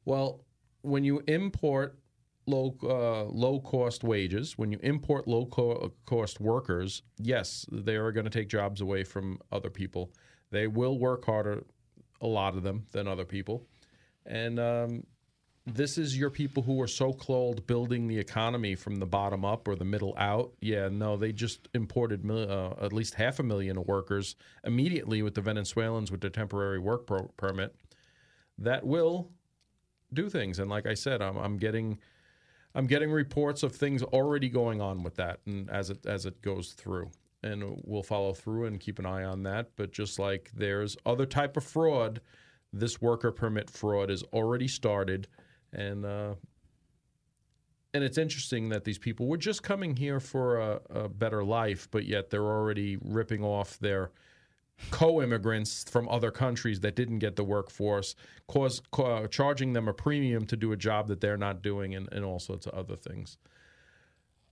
Well, 0.05 0.45
when 0.83 1.05
you 1.05 1.23
import 1.27 1.99
low 2.47 2.77
uh, 2.83 3.25
low 3.25 3.61
cost 3.61 4.05
wages, 4.05 4.57
when 4.57 4.73
you 4.73 4.79
import 4.83 5.27
low 5.27 5.47
co- 5.47 5.93
cost 6.05 6.41
workers, 6.41 7.03
yes, 7.19 7.67
they 7.71 7.97
are 7.97 8.13
going 8.13 8.25
to 8.25 8.31
take 8.31 8.49
jobs 8.49 8.81
away 8.81 9.05
from 9.05 9.39
other 9.53 9.71
people. 9.71 10.13
They 10.51 10.67
will 10.67 10.99
work 10.99 11.25
harder, 11.25 11.65
a 12.21 12.27
lot 12.27 12.57
of 12.57 12.63
them, 12.63 12.87
than 12.93 13.09
other 13.09 13.25
people, 13.25 13.67
and 14.25 14.59
um, 14.61 15.03
this 15.67 15.99
is 15.99 16.17
your 16.17 16.31
people 16.31 16.63
who 16.63 16.81
are 16.81 16.87
so 16.87 17.13
called 17.13 17.67
building 17.67 18.07
the 18.07 18.19
economy 18.19 18.77
from 18.77 18.97
the 18.97 19.07
bottom 19.07 19.45
up 19.45 19.67
or 19.67 19.75
the 19.75 19.85
middle 19.85 20.15
out. 20.17 20.53
Yeah, 20.61 20.89
no, 20.89 21.17
they 21.17 21.33
just 21.33 21.69
imported 21.75 22.31
uh, 22.31 22.75
at 22.81 22.93
least 22.93 23.15
half 23.15 23.41
a 23.41 23.43
million 23.43 23.83
workers 23.85 24.37
immediately 24.63 25.23
with 25.23 25.35
the 25.35 25.41
Venezuelans 25.41 26.13
with 26.13 26.21
their 26.21 26.31
temporary 26.31 26.79
work 26.79 27.07
pro- 27.09 27.33
permit. 27.37 27.75
That 28.59 28.87
will 28.87 29.33
do 30.13 30.31
things, 30.31 30.61
and 30.61 30.71
like 30.71 30.87
I 30.87 30.95
said, 30.95 31.21
I'm, 31.21 31.37
I'm 31.37 31.57
getting. 31.59 31.99
I'm 32.77 32.87
getting 32.87 33.11
reports 33.11 33.63
of 33.63 33.75
things 33.75 34.03
already 34.03 34.51
going 34.51 34.83
on 34.83 35.03
with 35.03 35.17
that, 35.17 35.41
and 35.47 35.69
as 35.71 35.89
it 35.89 36.05
as 36.05 36.27
it 36.27 36.43
goes 36.43 36.73
through, 36.73 37.11
and 37.43 37.81
we'll 37.85 38.03
follow 38.03 38.35
through 38.35 38.67
and 38.67 38.79
keep 38.79 38.99
an 38.99 39.07
eye 39.07 39.25
on 39.25 39.43
that. 39.45 39.71
But 39.77 39.93
just 39.93 40.19
like 40.19 40.51
there's 40.55 40.95
other 41.07 41.25
type 41.25 41.57
of 41.57 41.65
fraud, 41.65 42.21
this 42.75 43.01
worker 43.01 43.33
permit 43.33 43.71
fraud 43.71 44.11
is 44.11 44.23
already 44.25 44.69
started, 44.69 45.27
and 45.73 46.05
uh, 46.05 46.35
and 47.95 48.05
it's 48.05 48.19
interesting 48.19 48.69
that 48.69 48.85
these 48.85 48.99
people 48.99 49.27
were 49.27 49.39
just 49.39 49.63
coming 49.63 49.97
here 49.97 50.21
for 50.21 50.61
a, 50.61 50.81
a 50.91 51.09
better 51.09 51.43
life, 51.43 51.89
but 51.91 52.05
yet 52.05 52.29
they're 52.29 52.43
already 52.43 52.99
ripping 53.01 53.43
off 53.43 53.79
their 53.79 54.11
co-immigrants 54.91 55.85
from 55.91 56.09
other 56.09 56.31
countries 56.31 56.81
that 56.81 56.95
didn't 56.97 57.19
get 57.19 57.37
the 57.37 57.45
workforce, 57.45 58.15
cause, 58.47 58.83
ca- 58.91 59.27
charging 59.29 59.73
them 59.73 59.89
a 59.89 59.93
premium 59.93 60.47
to 60.47 60.57
do 60.57 60.73
a 60.73 60.77
job 60.77 61.09
that 61.09 61.21
they're 61.21 61.37
not 61.37 61.63
doing, 61.63 61.95
and, 61.95 62.09
and 62.13 62.25
all 62.25 62.39
sorts 62.39 62.67
of 62.67 62.75
other 62.75 62.97
things. 62.97 63.39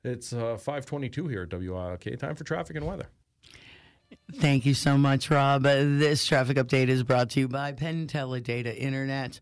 It's 0.03 0.33
uh, 0.33 0.57
522 0.57 1.29
here 1.29 1.43
at 1.43 1.51
WILK. 1.59 2.19
Time 2.19 2.35
for 2.35 2.45
traffic 2.45 2.77
and 2.77 2.87
weather. 2.87 3.07
Thank 4.35 4.67
you 4.67 4.75
so 4.75 4.97
much, 4.99 5.31
Rob. 5.31 5.65
Uh, 5.67 5.77
This 5.77 6.25
traffic 6.27 6.57
update 6.57 6.89
is 6.89 7.03
brought 7.03 7.31
to 7.31 7.41
you 7.41 7.49
by 7.49 7.73
Penn 7.73 8.07
Data 8.07 8.77
Internet. 8.77 9.41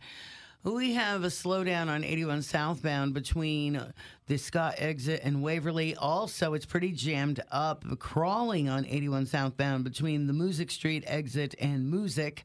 We 0.64 0.94
have 0.94 1.24
a 1.24 1.28
slowdown 1.28 1.88
on 1.88 2.04
81 2.04 2.42
southbound 2.42 3.14
between 3.14 3.82
the 4.28 4.38
Scott 4.38 4.76
exit 4.78 5.20
and 5.24 5.42
Waverly. 5.42 5.96
Also, 5.96 6.54
it's 6.54 6.66
pretty 6.66 6.92
jammed 6.92 7.40
up, 7.50 7.84
crawling 7.98 8.68
on 8.68 8.86
81 8.86 9.26
southbound 9.26 9.82
between 9.82 10.28
the 10.28 10.32
Moosic 10.32 10.70
Street 10.70 11.02
exit 11.08 11.56
and 11.58 11.92
Moosic. 11.92 12.42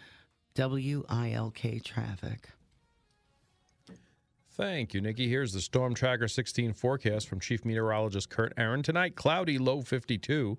WILK 0.57 1.83
Traffic. 1.85 2.49
Thank 4.55 4.93
you, 4.93 5.01
Nikki. 5.01 5.29
Here's 5.29 5.53
the 5.53 5.63
Storm 5.63 5.95
Tracker 5.95 6.29
16 6.29 6.75
forecast 6.75 7.27
from 7.27 7.41
Chief 7.41 7.65
Meteorologist 7.65 8.29
Kurt 8.29 8.53
Aaron. 8.59 8.83
Tonight, 8.83 9.17
cloudy, 9.17 9.59
low 9.59 9.81
52. 9.81 10.59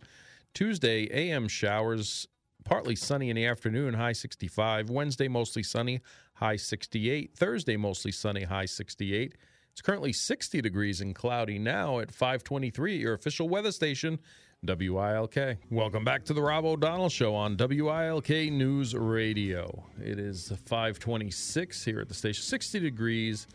Tuesday, 0.56 1.08
AM 1.12 1.48
showers, 1.48 2.28
partly 2.64 2.96
sunny 2.96 3.30
in 3.30 3.36
the 3.36 3.46
afternoon, 3.46 3.94
high 3.94 4.14
65. 4.14 4.90
Wednesday, 4.90 5.28
mostly 5.28 5.62
sunny, 5.62 6.02
high 6.34 6.56
68. 6.56 7.36
Thursday, 7.36 7.78
mostly 7.78 8.12
sunny, 8.12 8.44
high 8.44 8.66
68. 8.66 9.36
It's 9.72 9.82
currently 9.82 10.14
60 10.14 10.62
degrees 10.62 11.02
and 11.02 11.14
cloudy 11.16 11.60
now 11.60 12.00
at 12.00 12.12
523, 12.12 12.96
at 12.96 13.00
your 13.00 13.14
official 13.14 13.48
weather 13.48 13.72
station, 13.72 14.20
WILK. 14.65 15.58
Welcome 15.70 16.05
back 16.05 16.24
to 16.25 16.34
the 16.34 16.41
Rob 16.41 16.63
O'Donnell 16.63 17.10
Show 17.10 17.36
on 17.36 17.58
WILK 17.58 18.29
News 18.51 18.96
Radio. 18.96 19.84
It 20.01 20.20
is 20.20 20.53
526 20.65 21.84
here 21.84 22.00
at 22.00 22.08
the 22.08 22.13
station, 22.13 22.43
60 22.43 22.79
degrees 22.79 23.48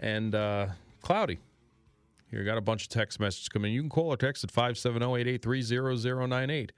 and 0.00 0.34
uh, 0.34 0.66
cloudy. 1.00 1.38
Here, 2.30 2.44
got 2.44 2.58
a 2.58 2.62
bunch 2.62 2.82
of 2.82 2.90
text 2.90 3.18
messages 3.18 3.48
coming. 3.48 3.72
You 3.72 3.80
can 3.80 3.88
call 3.88 4.12
or 4.12 4.16
text 4.16 4.44
at 4.44 4.52
570-883-0098. 4.52 6.70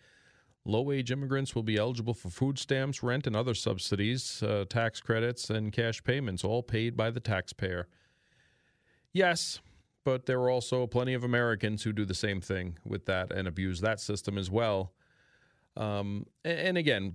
Low-wage 0.65 1.11
immigrants 1.11 1.57
will 1.57 1.65
be 1.65 1.77
eligible 1.77 2.15
for 2.15 2.31
food 2.31 2.57
stamps, 2.59 3.03
rent, 3.03 3.27
and 3.27 3.35
other 3.35 3.53
subsidies, 3.53 4.45
uh, 4.45 4.65
tax 4.69 5.01
credits, 5.01 5.51
and 5.51 5.73
cash 5.73 6.05
payments, 6.05 6.45
all 6.45 6.63
paid 6.63 6.97
by 6.97 7.11
the 7.11 7.19
taxpayer. 7.19 7.89
Yes, 9.13 9.61
but 10.05 10.27
there 10.27 10.39
are 10.41 10.51
also 10.51 10.87
plenty 10.87 11.15
of 11.15 11.25
Americans 11.25 11.83
who 11.83 11.93
do 11.93 12.05
the 12.05 12.15
same 12.15 12.41
thing 12.41 12.79
with 12.85 13.07
that 13.07 13.33
and 13.33 13.47
abuse 13.47 13.81
that 13.81 14.01
system 14.01 14.37
as 14.39 14.51
well. 14.51 14.93
Um, 15.77 16.27
and, 16.45 16.77
again, 16.77 17.15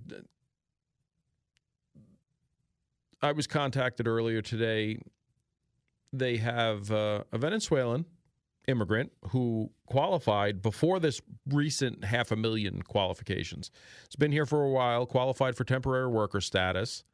I 3.20 3.32
was 3.32 3.46
contacted 3.46 4.08
earlier 4.08 4.42
today. 4.42 5.00
They 6.12 6.38
have 6.38 6.90
uh, 6.90 7.24
a 7.32 7.38
Venezuelan 7.38 8.06
immigrant 8.66 9.12
who 9.30 9.70
qualified 9.86 10.60
before 10.60 11.00
this 11.00 11.20
recent 11.46 12.04
half 12.04 12.30
a 12.30 12.36
million 12.36 12.82
qualifications. 12.82 13.70
He's 14.08 14.16
been 14.16 14.32
here 14.32 14.46
for 14.46 14.62
a 14.62 14.68
while, 14.68 15.06
qualified 15.06 15.56
for 15.56 15.64
temporary 15.64 16.08
worker 16.08 16.40
status 16.40 17.04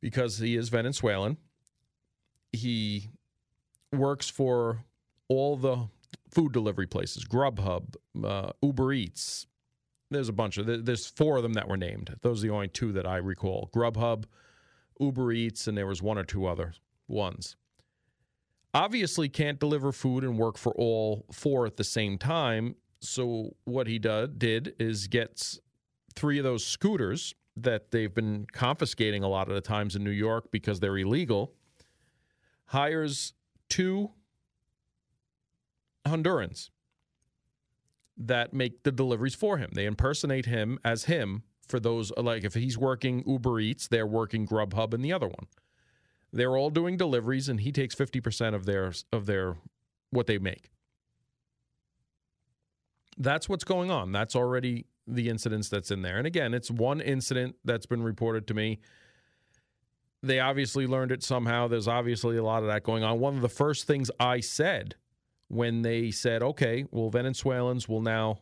because 0.00 0.38
he 0.38 0.56
is 0.56 0.68
Venezuelan. 0.68 1.38
He 2.52 3.10
works 3.92 4.28
for 4.28 4.84
all 5.28 5.56
the 5.56 5.88
food 6.30 6.52
delivery 6.52 6.86
places 6.86 7.24
Grubhub, 7.24 7.96
uh, 8.24 8.50
Uber 8.62 8.92
Eats. 8.92 9.46
There's 10.10 10.28
a 10.28 10.32
bunch 10.32 10.56
of 10.58 10.84
there's 10.84 11.06
four 11.06 11.36
of 11.36 11.42
them 11.42 11.54
that 11.54 11.68
were 11.68 11.76
named. 11.76 12.16
Those 12.22 12.44
are 12.44 12.48
the 12.48 12.54
only 12.54 12.68
two 12.68 12.92
that 12.92 13.06
I 13.06 13.16
recall. 13.16 13.70
Grubhub, 13.74 14.24
Uber 15.00 15.32
Eats, 15.32 15.66
and 15.66 15.76
there 15.76 15.86
was 15.86 16.00
one 16.00 16.18
or 16.18 16.24
two 16.24 16.46
other 16.46 16.74
ones. 17.08 17.56
Obviously, 18.72 19.28
can't 19.28 19.58
deliver 19.58 19.90
food 19.90 20.22
and 20.22 20.38
work 20.38 20.58
for 20.58 20.72
all 20.74 21.24
four 21.32 21.66
at 21.66 21.76
the 21.76 21.84
same 21.84 22.18
time. 22.18 22.76
So 23.00 23.56
what 23.64 23.86
he 23.86 23.98
did 23.98 24.38
did 24.38 24.74
is 24.78 25.06
gets 25.06 25.58
three 26.14 26.38
of 26.38 26.44
those 26.44 26.64
scooters 26.64 27.34
that 27.56 27.90
they've 27.90 28.12
been 28.12 28.46
confiscating 28.52 29.22
a 29.22 29.28
lot 29.28 29.48
of 29.48 29.54
the 29.54 29.60
times 29.60 29.96
in 29.96 30.04
New 30.04 30.10
York 30.10 30.50
because 30.50 30.78
they're 30.80 30.98
illegal. 30.98 31.52
Hires 32.66 33.32
two 33.68 34.10
Hondurans 36.06 36.70
that 38.16 38.54
make 38.54 38.82
the 38.82 38.92
deliveries 38.92 39.34
for 39.34 39.58
him. 39.58 39.70
They 39.74 39.84
impersonate 39.84 40.46
him 40.46 40.78
as 40.84 41.04
him 41.04 41.42
for 41.66 41.80
those 41.80 42.12
like 42.16 42.44
if 42.44 42.54
he's 42.54 42.78
working 42.78 43.22
Uber 43.26 43.60
Eats, 43.60 43.88
they're 43.88 44.06
working 44.06 44.46
Grubhub 44.46 44.94
and 44.94 45.04
the 45.04 45.12
other 45.12 45.26
one. 45.26 45.46
They're 46.32 46.56
all 46.56 46.70
doing 46.70 46.96
deliveries 46.96 47.48
and 47.48 47.60
he 47.60 47.72
takes 47.72 47.94
50% 47.94 48.54
of 48.54 48.64
their 48.66 48.92
of 49.12 49.26
their 49.26 49.56
what 50.10 50.26
they 50.26 50.38
make. 50.38 50.70
That's 53.18 53.48
what's 53.48 53.64
going 53.64 53.90
on. 53.90 54.12
That's 54.12 54.36
already 54.36 54.86
the 55.06 55.28
incidents 55.28 55.68
that's 55.68 55.90
in 55.90 56.02
there. 56.02 56.18
And 56.18 56.26
again, 56.26 56.52
it's 56.52 56.70
one 56.70 57.00
incident 57.00 57.56
that's 57.64 57.86
been 57.86 58.02
reported 58.02 58.46
to 58.48 58.54
me. 58.54 58.80
They 60.26 60.40
obviously 60.40 60.86
learned 60.86 61.12
it 61.12 61.22
somehow. 61.22 61.68
There's 61.68 61.88
obviously 61.88 62.36
a 62.36 62.42
lot 62.42 62.62
of 62.62 62.68
that 62.68 62.82
going 62.82 63.02
on. 63.02 63.20
One 63.20 63.36
of 63.36 63.42
the 63.42 63.48
first 63.48 63.86
things 63.86 64.10
I 64.18 64.40
said 64.40 64.96
when 65.48 65.82
they 65.82 66.10
said, 66.10 66.42
okay, 66.42 66.84
well, 66.90 67.08
Venezuelans 67.10 67.88
will 67.88 68.02
now 68.02 68.40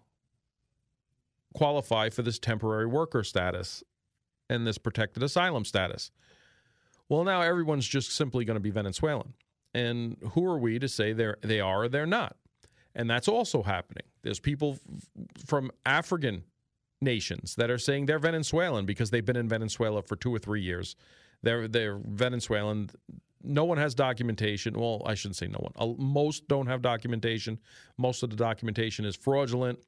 qualify 1.55 2.11
for 2.11 2.23
this 2.23 2.39
temporary 2.39 2.87
worker 2.87 3.23
status 3.23 3.85
and 4.49 4.67
this 4.67 4.79
protected 4.79 5.23
asylum 5.23 5.65
status. 5.65 6.11
Well, 7.09 7.25
now 7.25 7.43
everyone's 7.43 7.87
just 7.87 8.13
simply 8.13 8.45
going 8.45 8.57
to 8.57 8.61
be 8.61 8.71
Venezuelan. 8.71 9.35
And 9.75 10.17
who 10.33 10.47
are 10.47 10.59
we 10.59 10.79
to 10.79 10.89
say 10.89 11.13
they're, 11.13 11.37
they 11.43 11.61
are 11.61 11.85
or 11.85 11.89
they're 11.89 12.07
not? 12.07 12.37
And 12.95 13.11
that's 13.11 13.29
also 13.29 13.63
happening. 13.63 14.05
There's 14.23 14.41
people 14.41 14.79
from 15.45 15.71
African 15.85 16.45
nations 17.01 17.57
that 17.57 17.71
are 17.71 17.79
saying 17.79 18.07
they're 18.07 18.19
Venezuelan 18.19 18.87
because 18.87 19.11
they've 19.11 19.25
been 19.25 19.37
in 19.37 19.49
Venezuela 19.49 20.03
for 20.03 20.17
two 20.17 20.35
or 20.35 20.39
three 20.39 20.63
years. 20.63 20.97
They're 21.45 21.69
they're 21.69 21.99
Venezuelan. 21.99 22.91
No 23.43 23.65
one 23.65 23.79
has 23.79 23.95
documentation. 23.95 24.79
Well, 24.79 25.03
I 25.05 25.15
shouldn't 25.15 25.37
say 25.37 25.47
no 25.47 25.59
one. 25.59 25.97
Most 25.99 26.49
don't 26.49 26.67
have 26.67 26.81
documentation. 26.81 27.59
Most 27.99 28.23
of 28.23 28.31
the 28.31 28.37
documentation 28.37 29.05
is 29.05 29.15
fraudulent. 29.17 29.79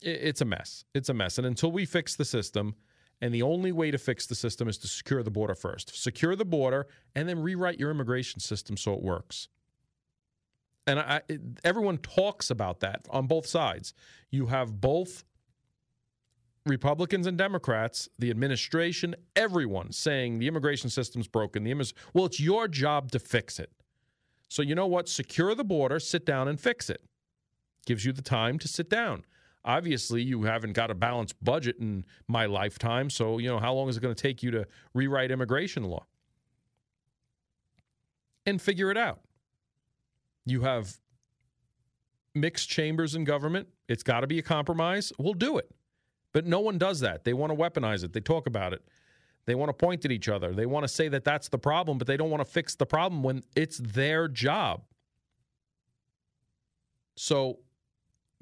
It's 0.00 0.40
a 0.40 0.44
mess. 0.44 0.84
It's 0.94 1.08
a 1.08 1.14
mess. 1.14 1.38
And 1.38 1.46
until 1.46 1.72
we 1.72 1.84
fix 1.84 2.16
the 2.16 2.24
system, 2.24 2.74
and 3.22 3.32
the 3.32 3.42
only 3.42 3.70
way 3.70 3.92
to 3.92 3.98
fix 3.98 4.26
the 4.26 4.34
system 4.34 4.68
is 4.68 4.78
to 4.78 4.88
secure 4.88 5.22
the 5.22 5.30
border 5.30 5.54
first. 5.54 5.96
Secure 5.96 6.34
the 6.34 6.44
border 6.44 6.88
and 7.14 7.28
then 7.28 7.40
rewrite 7.40 7.78
your 7.78 7.90
immigration 7.90 8.40
system 8.40 8.76
so 8.76 8.94
it 8.94 9.02
works. 9.02 9.48
And 10.88 10.98
I, 10.98 11.22
everyone 11.62 11.98
talks 11.98 12.50
about 12.50 12.80
that 12.80 13.06
on 13.10 13.28
both 13.28 13.46
sides. 13.46 13.94
You 14.30 14.46
have 14.46 14.80
both 14.80 15.22
Republicans 16.64 17.26
and 17.26 17.36
Democrats, 17.36 18.08
the 18.18 18.30
administration, 18.30 19.16
everyone 19.34 19.90
saying 19.92 20.38
the 20.38 20.46
immigration 20.46 20.90
system's 20.90 21.26
broken. 21.26 21.64
The 21.64 21.72
immig- 21.72 21.92
well, 22.14 22.26
it's 22.26 22.40
your 22.40 22.68
job 22.68 23.10
to 23.12 23.18
fix 23.18 23.58
it. 23.58 23.72
So 24.48 24.62
you 24.62 24.74
know 24.74 24.86
what? 24.86 25.08
Secure 25.08 25.54
the 25.54 25.64
border, 25.64 25.98
sit 25.98 26.24
down 26.24 26.46
and 26.46 26.60
fix 26.60 26.88
it. 26.88 27.02
Gives 27.86 28.04
you 28.04 28.12
the 28.12 28.22
time 28.22 28.58
to 28.60 28.68
sit 28.68 28.88
down. 28.88 29.24
Obviously, 29.64 30.22
you 30.22 30.42
haven't 30.42 30.72
got 30.72 30.90
a 30.90 30.94
balanced 30.94 31.42
budget 31.42 31.76
in 31.78 32.04
my 32.28 32.46
lifetime, 32.46 33.10
so 33.10 33.38
you 33.38 33.48
know 33.48 33.58
how 33.58 33.72
long 33.72 33.88
is 33.88 33.96
it 33.96 34.00
going 34.00 34.14
to 34.14 34.20
take 34.20 34.42
you 34.42 34.50
to 34.50 34.66
rewrite 34.92 35.30
immigration 35.30 35.84
law 35.84 36.04
and 38.44 38.60
figure 38.60 38.90
it 38.90 38.96
out. 38.96 39.20
You 40.44 40.62
have 40.62 40.98
mixed 42.34 42.68
chambers 42.68 43.14
in 43.14 43.24
government. 43.24 43.68
It's 43.88 44.02
got 44.02 44.20
to 44.20 44.26
be 44.26 44.38
a 44.38 44.42
compromise. 44.42 45.12
We'll 45.18 45.34
do 45.34 45.58
it. 45.58 45.70
But 46.32 46.46
no 46.46 46.60
one 46.60 46.78
does 46.78 47.00
that. 47.00 47.24
They 47.24 47.34
want 47.34 47.52
to 47.52 47.56
weaponize 47.56 48.04
it. 48.04 48.12
They 48.12 48.20
talk 48.20 48.46
about 48.46 48.72
it. 48.72 48.82
They 49.44 49.54
want 49.54 49.68
to 49.68 49.72
point 49.74 50.04
at 50.04 50.12
each 50.12 50.28
other. 50.28 50.52
They 50.52 50.66
want 50.66 50.84
to 50.84 50.88
say 50.88 51.08
that 51.08 51.24
that's 51.24 51.48
the 51.48 51.58
problem, 51.58 51.98
but 51.98 52.06
they 52.06 52.16
don't 52.16 52.30
want 52.30 52.44
to 52.44 52.50
fix 52.50 52.74
the 52.74 52.86
problem 52.86 53.22
when 53.22 53.42
it's 53.56 53.78
their 53.78 54.28
job. 54.28 54.82
So 57.16 57.58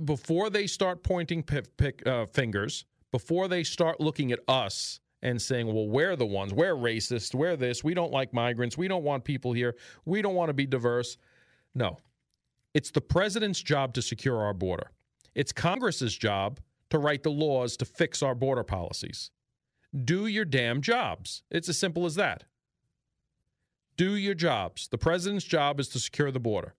before 0.05 0.51
they 0.51 0.67
start 0.67 1.03
pointing 1.03 1.43
pick, 1.43 2.07
uh, 2.07 2.27
fingers, 2.27 2.85
before 3.11 3.49
they 3.49 3.65
start 3.65 4.01
looking 4.01 4.31
at 4.31 4.41
us 4.47 5.01
and 5.23 5.41
saying, 5.41 5.67
well, 5.67 5.89
we're 5.89 6.17
the 6.17 6.27
ones, 6.27 6.55
we're 6.55 6.75
racist, 6.75 7.35
we're 7.35 7.57
this, 7.57 7.83
we 7.85 7.93
don't 7.93 8.13
like 8.13 8.33
migrants, 8.33 8.79
we 8.79 8.89
don't 8.89 9.03
want 9.03 9.25
people 9.25 9.53
here, 9.53 9.75
we 10.05 10.23
don't 10.23 10.35
want 10.35 10.49
to 10.49 10.55
be 10.55 10.67
diverse. 10.67 11.17
No. 11.75 11.99
It's 12.73 12.91
the 12.91 13.01
president's 13.01 13.61
job 13.61 13.95
to 13.95 14.03
secure 14.03 14.41
our 14.41 14.55
border. 14.55 14.91
It's 15.35 15.53
Congress's 15.53 16.17
job 16.17 16.61
to 16.91 16.99
write 16.99 17.23
the 17.23 17.31
laws 17.31 17.77
to 17.79 17.85
fix 17.85 18.23
our 18.23 18.35
border 18.35 18.65
policies. 18.65 19.31
Do 20.05 20.27
your 20.27 20.45
damn 20.45 20.83
jobs. 20.83 21.43
It's 21.51 21.69
as 21.69 21.79
simple 21.79 22.07
as 22.07 22.15
that. 22.17 22.45
Do 23.97 24.15
your 24.15 24.35
jobs. 24.35 24.89
The 24.89 24.99
president's 24.99 25.45
job 25.45 25.81
is 25.81 25.89
to 25.89 25.99
secure 25.99 26.31
the 26.31 26.41
border. 26.41 26.75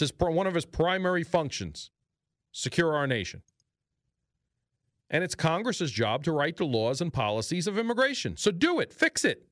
It's 0.00 0.12
one 0.18 0.46
of 0.46 0.54
his 0.54 0.64
primary 0.64 1.22
functions 1.22 1.90
secure 2.50 2.94
our 2.94 3.06
nation. 3.06 3.42
And 5.10 5.22
it's 5.22 5.34
Congress's 5.34 5.92
job 5.92 6.24
to 6.24 6.32
write 6.32 6.56
the 6.56 6.64
laws 6.64 7.00
and 7.00 7.12
policies 7.12 7.66
of 7.66 7.78
immigration. 7.78 8.36
So 8.36 8.50
do 8.50 8.80
it, 8.80 8.92
fix 8.92 9.24
it. 9.24 9.46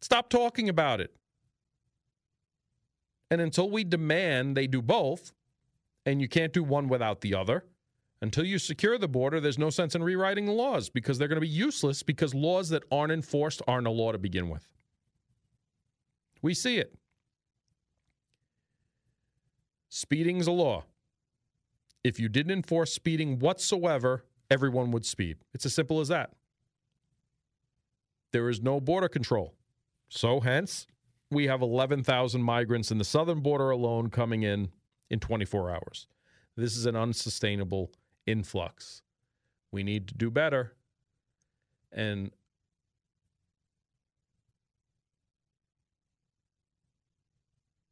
Stop 0.00 0.30
talking 0.30 0.68
about 0.68 1.00
it. 1.00 1.14
And 3.30 3.40
until 3.40 3.70
we 3.70 3.84
demand 3.84 4.56
they 4.56 4.66
do 4.66 4.80
both, 4.80 5.32
and 6.06 6.20
you 6.20 6.28
can't 6.28 6.52
do 6.52 6.62
one 6.62 6.88
without 6.88 7.20
the 7.20 7.34
other. 7.34 7.64
Until 8.22 8.44
you 8.44 8.58
secure 8.58 8.98
the 8.98 9.08
border, 9.08 9.40
there's 9.40 9.58
no 9.58 9.70
sense 9.70 9.94
in 9.94 10.02
rewriting 10.02 10.44
the 10.44 10.52
laws 10.52 10.90
because 10.90 11.18
they're 11.18 11.28
going 11.28 11.36
to 11.36 11.40
be 11.40 11.48
useless 11.48 12.02
because 12.02 12.34
laws 12.34 12.68
that 12.68 12.82
aren't 12.92 13.12
enforced 13.12 13.62
aren't 13.66 13.86
a 13.86 13.90
law 13.90 14.12
to 14.12 14.18
begin 14.18 14.50
with. 14.50 14.66
We 16.42 16.52
see 16.54 16.78
it. 16.78 16.94
Speeding's 19.88 20.46
a 20.46 20.52
law. 20.52 20.84
If 22.04 22.20
you 22.20 22.28
didn't 22.28 22.52
enforce 22.52 22.92
speeding 22.92 23.38
whatsoever, 23.38 24.24
everyone 24.50 24.90
would 24.92 25.04
speed. 25.04 25.38
It's 25.52 25.66
as 25.66 25.74
simple 25.74 26.00
as 26.00 26.08
that. 26.08 26.30
There 28.32 28.48
is 28.48 28.62
no 28.62 28.80
border 28.80 29.08
control. 29.08 29.54
So, 30.08 30.40
hence, 30.40 30.86
we 31.30 31.46
have 31.46 31.62
11,000 31.62 32.42
migrants 32.42 32.90
in 32.90 32.98
the 32.98 33.04
southern 33.04 33.40
border 33.40 33.70
alone 33.70 34.10
coming 34.10 34.42
in 34.42 34.70
in 35.10 35.20
24 35.20 35.70
hours. 35.70 36.06
This 36.56 36.76
is 36.76 36.86
an 36.86 36.96
unsustainable 36.96 37.90
influx. 38.26 39.02
We 39.72 39.82
need 39.82 40.08
to 40.08 40.14
do 40.14 40.30
better. 40.30 40.74
And 41.92 42.30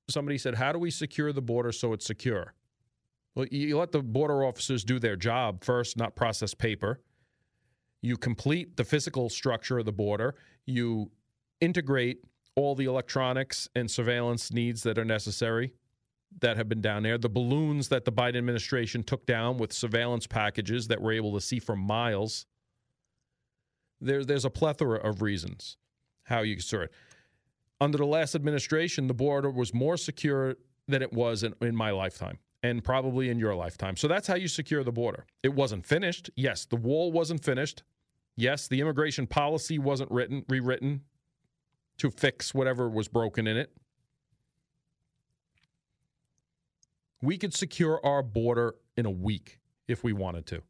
somebody 0.08 0.38
said, 0.38 0.54
How 0.54 0.72
do 0.72 0.78
we 0.78 0.90
secure 0.90 1.32
the 1.32 1.42
border 1.42 1.72
so 1.72 1.92
it's 1.92 2.06
secure? 2.06 2.54
Well, 3.34 3.46
you 3.50 3.78
let 3.78 3.92
the 3.92 4.02
border 4.02 4.44
officers 4.44 4.84
do 4.84 4.98
their 4.98 5.16
job 5.16 5.62
first, 5.62 5.96
not 5.96 6.16
process 6.16 6.54
paper. 6.54 7.00
You 8.00 8.16
complete 8.16 8.76
the 8.76 8.84
physical 8.84 9.28
structure 9.28 9.78
of 9.78 9.84
the 9.84 9.92
border. 9.92 10.34
You 10.66 11.10
integrate 11.60 12.24
all 12.54 12.74
the 12.74 12.86
electronics 12.86 13.68
and 13.74 13.90
surveillance 13.90 14.52
needs 14.52 14.82
that 14.82 14.98
are 14.98 15.04
necessary 15.04 15.72
that 16.40 16.56
have 16.56 16.68
been 16.68 16.80
down 16.80 17.02
there, 17.02 17.18
the 17.18 17.28
balloons 17.28 17.88
that 17.88 18.04
the 18.04 18.12
Biden 18.12 18.36
administration 18.36 19.02
took 19.02 19.26
down 19.26 19.56
with 19.56 19.72
surveillance 19.72 20.26
packages 20.26 20.88
that 20.88 21.00
we're 21.00 21.12
able 21.12 21.32
to 21.34 21.40
see 21.40 21.58
for 21.58 21.76
miles. 21.76 22.46
There's 24.00 24.26
there's 24.26 24.44
a 24.44 24.50
plethora 24.50 24.98
of 24.98 25.22
reasons 25.22 25.76
how 26.24 26.42
you 26.42 26.60
secure 26.60 26.84
it. 26.84 26.92
Under 27.80 27.98
the 27.98 28.06
last 28.06 28.34
administration, 28.34 29.06
the 29.06 29.14
border 29.14 29.50
was 29.50 29.72
more 29.72 29.96
secure 29.96 30.56
than 30.86 31.02
it 31.02 31.12
was 31.12 31.42
in, 31.42 31.54
in 31.60 31.74
my 31.76 31.90
lifetime 31.90 32.38
and 32.62 32.82
probably 32.82 33.30
in 33.30 33.38
your 33.38 33.54
lifetime. 33.54 33.96
So 33.96 34.08
that's 34.08 34.26
how 34.26 34.34
you 34.34 34.48
secure 34.48 34.82
the 34.82 34.92
border. 34.92 35.26
It 35.42 35.54
wasn't 35.54 35.86
finished. 35.86 36.30
Yes, 36.34 36.64
the 36.64 36.76
wall 36.76 37.12
wasn't 37.12 37.44
finished. 37.44 37.82
Yes, 38.36 38.68
the 38.68 38.80
immigration 38.80 39.26
policy 39.26 39.78
wasn't 39.78 40.10
written 40.10 40.44
rewritten 40.48 41.02
to 41.98 42.10
fix 42.10 42.54
whatever 42.54 42.88
was 42.88 43.08
broken 43.08 43.46
in 43.46 43.56
it. 43.56 43.72
We 47.20 47.38
could 47.38 47.54
secure 47.54 48.04
our 48.04 48.22
border 48.22 48.74
in 48.96 49.06
a 49.06 49.10
week 49.10 49.60
if 49.86 50.04
we 50.04 50.12
wanted 50.12 50.46
to. 50.46 50.62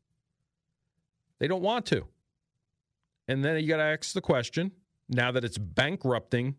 They 1.39 1.49
don't 1.49 1.63
want 1.63 1.87
to. 1.87 2.07
And 3.27 3.45
then 3.45 3.61
you 3.61 3.69
got 3.69 3.77
to 3.77 3.83
ask 3.83 4.13
the 4.13 4.21
question 4.21 4.73
now 5.09 5.31
that 5.33 5.45
it's 5.45 5.59
bankrupting 5.59 6.57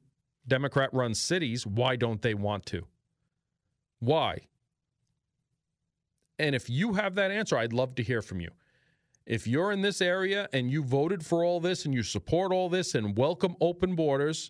Democrat 0.47 0.89
run 0.93 1.13
cities, 1.13 1.65
why 1.65 1.95
don't 1.95 2.21
they 2.21 2.33
want 2.33 2.65
to? 2.67 2.85
Why? 3.99 4.39
And 6.37 6.55
if 6.55 6.69
you 6.69 6.93
have 6.93 7.15
that 7.15 7.31
answer, 7.31 7.57
I'd 7.57 7.73
love 7.73 7.95
to 7.95 8.03
hear 8.03 8.21
from 8.21 8.39
you. 8.39 8.49
If 9.25 9.45
you're 9.45 9.71
in 9.71 9.81
this 9.81 10.01
area 10.01 10.47
and 10.53 10.71
you 10.71 10.83
voted 10.83 11.25
for 11.25 11.43
all 11.43 11.59
this 11.59 11.85
and 11.85 11.93
you 11.93 12.01
support 12.01 12.51
all 12.51 12.69
this 12.69 12.95
and 12.95 13.17
welcome 13.17 13.55
open 13.61 13.95
borders, 13.95 14.49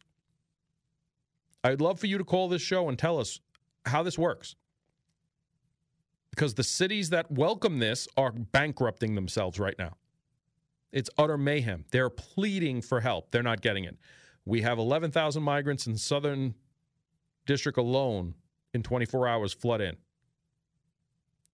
I'd 1.63 1.81
love 1.81 1.99
for 1.99 2.07
you 2.07 2.17
to 2.17 2.23
call 2.23 2.47
this 2.47 2.61
show 2.61 2.87
and 2.87 2.97
tell 2.97 3.19
us 3.19 3.39
how 3.85 4.03
this 4.03 4.17
works 4.17 4.55
because 6.31 6.53
the 6.53 6.63
cities 6.63 7.09
that 7.09 7.31
welcome 7.31 7.79
this 7.79 8.07
are 8.17 8.31
bankrupting 8.31 9.15
themselves 9.15 9.59
right 9.59 9.77
now. 9.77 9.95
It's 10.91 11.09
utter 11.17 11.37
mayhem. 11.37 11.85
They're 11.91 12.09
pleading 12.09 12.81
for 12.81 13.01
help. 13.01 13.31
They're 13.31 13.43
not 13.43 13.61
getting 13.61 13.83
it. 13.83 13.97
We 14.45 14.61
have 14.61 14.79
11,000 14.79 15.43
migrants 15.43 15.85
in 15.85 15.97
southern 15.97 16.55
district 17.45 17.77
alone 17.77 18.35
in 18.73 18.83
24 18.83 19.27
hours 19.27 19.53
flood 19.53 19.81
in. 19.81 19.97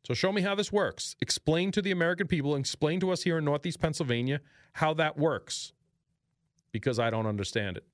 So 0.06 0.14
show 0.14 0.32
me 0.32 0.42
how 0.42 0.56
this 0.56 0.72
works. 0.72 1.16
Explain 1.20 1.72
to 1.72 1.82
the 1.82 1.92
American 1.92 2.28
people, 2.28 2.56
explain 2.56 3.00
to 3.00 3.12
us 3.12 3.24
here 3.24 3.40
in 3.40 3.46
Northeast 3.46 3.80
Pennsylvania 3.80 4.40
how 4.74 4.94
that 4.94 5.18
works 5.18 5.74
because 6.72 7.00
I 7.00 7.10
don't 7.10 7.26
understand 7.26 7.78
it. 7.78 7.86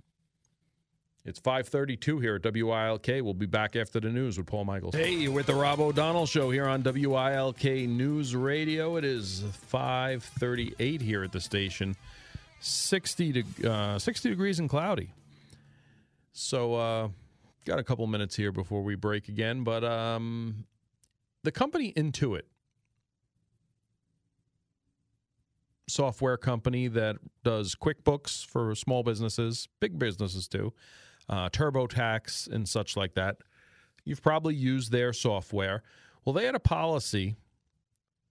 It's 1.23 1.39
532 1.39 2.19
here 2.19 2.35
at 2.35 2.43
WILK. 2.43 3.07
We'll 3.23 3.35
be 3.35 3.45
back 3.45 3.75
after 3.75 3.99
the 3.99 4.09
news 4.09 4.39
with 4.39 4.47
Paul 4.47 4.65
Michaels. 4.65 4.95
Hey, 4.95 5.27
with 5.27 5.45
the 5.45 5.53
Rob 5.53 5.79
O'Donnell 5.79 6.25
Show 6.25 6.49
here 6.49 6.65
on 6.65 6.81
WILK 6.81 7.63
News 7.63 8.35
Radio. 8.35 8.95
It 8.95 9.05
is 9.05 9.43
538 9.67 10.99
here 10.99 11.23
at 11.23 11.31
the 11.31 11.39
station. 11.39 11.95
60, 12.59 13.43
to, 13.43 13.71
uh, 13.71 13.99
60 13.99 14.29
degrees 14.29 14.57
and 14.57 14.67
cloudy. 14.67 15.13
So, 16.33 16.73
uh, 16.73 17.09
got 17.65 17.77
a 17.77 17.83
couple 17.83 18.07
minutes 18.07 18.35
here 18.35 18.51
before 18.51 18.81
we 18.81 18.95
break 18.95 19.29
again. 19.29 19.63
But 19.63 19.83
um, 19.83 20.65
the 21.43 21.51
company 21.51 21.93
Intuit, 21.93 22.43
software 25.87 26.37
company 26.37 26.87
that 26.87 27.17
does 27.43 27.75
QuickBooks 27.75 28.43
for 28.43 28.73
small 28.73 29.03
businesses, 29.03 29.67
big 29.79 29.99
businesses 29.99 30.47
too, 30.47 30.73
uh, 31.31 31.49
TurboTax 31.49 32.51
and 32.51 32.67
such 32.67 32.95
like 32.95 33.15
that. 33.15 33.37
You've 34.03 34.21
probably 34.21 34.53
used 34.53 34.91
their 34.91 35.13
software. 35.13 35.81
Well, 36.25 36.33
they 36.33 36.45
had 36.45 36.55
a 36.55 36.59
policy 36.59 37.35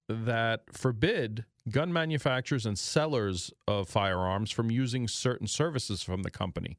that 0.09 0.63
forbid 0.73 1.45
gun 1.71 1.93
manufacturers 1.93 2.67
and 2.67 2.79
sellers 2.79 3.53
of 3.67 3.89
firearms 3.89 4.51
from 4.51 4.71
using 4.71 5.09
certain 5.09 5.47
services 5.47 6.03
from 6.03 6.23
the 6.23 6.31
company. 6.31 6.79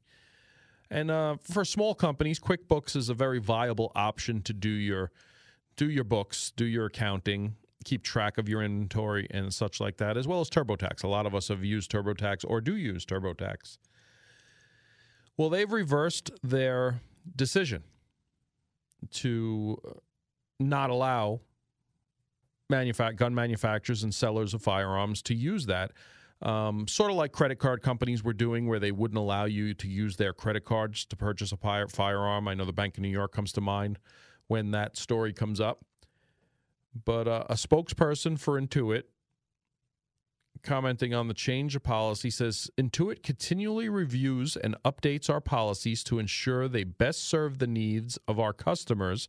And 0.90 1.10
uh, 1.10 1.36
for 1.42 1.64
small 1.64 1.94
companies, 1.94 2.38
QuickBooks 2.38 2.94
is 2.96 3.08
a 3.08 3.14
very 3.14 3.38
viable 3.38 3.92
option 3.94 4.42
to 4.42 4.52
do 4.52 4.68
your 4.68 5.10
do 5.76 5.90
your 5.90 6.04
books, 6.04 6.52
do 6.54 6.66
your 6.66 6.86
accounting, 6.86 7.56
keep 7.82 8.02
track 8.02 8.36
of 8.36 8.46
your 8.46 8.62
inventory 8.62 9.26
and 9.30 9.54
such 9.54 9.80
like 9.80 9.96
that, 9.96 10.18
as 10.18 10.28
well 10.28 10.40
as 10.40 10.50
TurboTax. 10.50 11.02
A 11.02 11.08
lot 11.08 11.24
of 11.24 11.34
us 11.34 11.48
have 11.48 11.64
used 11.64 11.90
TurboTax 11.90 12.44
or 12.46 12.60
do 12.60 12.76
use 12.76 13.06
TurboTax. 13.06 13.78
Well, 15.36 15.50
they've 15.50 15.70
reversed 15.70 16.30
their 16.42 17.00
decision 17.34 17.84
to 19.10 19.78
not 20.60 20.90
allow 20.90 21.40
manufa- 22.70 23.14
gun 23.14 23.34
manufacturers 23.34 24.02
and 24.02 24.14
sellers 24.14 24.54
of 24.54 24.62
firearms 24.62 25.22
to 25.22 25.34
use 25.34 25.66
that. 25.66 25.92
Um, 26.40 26.88
sort 26.88 27.10
of 27.10 27.16
like 27.16 27.30
credit 27.32 27.58
card 27.58 27.82
companies 27.82 28.24
were 28.24 28.32
doing, 28.32 28.66
where 28.66 28.80
they 28.80 28.90
wouldn't 28.90 29.18
allow 29.18 29.44
you 29.44 29.74
to 29.74 29.88
use 29.88 30.16
their 30.16 30.32
credit 30.32 30.64
cards 30.64 31.04
to 31.06 31.16
purchase 31.16 31.52
a 31.52 31.56
fire- 31.56 31.88
firearm. 31.88 32.48
I 32.48 32.54
know 32.54 32.64
the 32.64 32.72
Bank 32.72 32.96
of 32.96 33.02
New 33.02 33.08
York 33.08 33.32
comes 33.32 33.52
to 33.52 33.60
mind 33.60 33.98
when 34.48 34.72
that 34.72 34.96
story 34.96 35.32
comes 35.32 35.60
up. 35.60 35.84
But 37.04 37.28
uh, 37.28 37.44
a 37.48 37.54
spokesperson 37.54 38.38
for 38.38 38.60
Intuit 38.60 39.04
commenting 40.62 41.12
on 41.12 41.28
the 41.28 41.34
change 41.34 41.76
of 41.76 41.82
policy 41.82 42.30
says 42.30 42.70
Intuit 42.78 43.22
continually 43.22 43.88
reviews 43.88 44.56
and 44.56 44.76
updates 44.84 45.28
our 45.28 45.40
policies 45.40 46.02
to 46.04 46.18
ensure 46.18 46.68
they 46.68 46.84
best 46.84 47.24
serve 47.24 47.58
the 47.58 47.66
needs 47.66 48.18
of 48.28 48.38
our 48.38 48.52
customers 48.52 49.28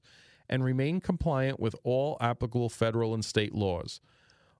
and 0.49 0.63
remain 0.63 0.99
compliant 1.01 1.59
with 1.59 1.75
all 1.83 2.17
applicable 2.21 2.69
federal 2.69 3.13
and 3.13 3.25
state 3.25 3.55
laws. 3.55 3.99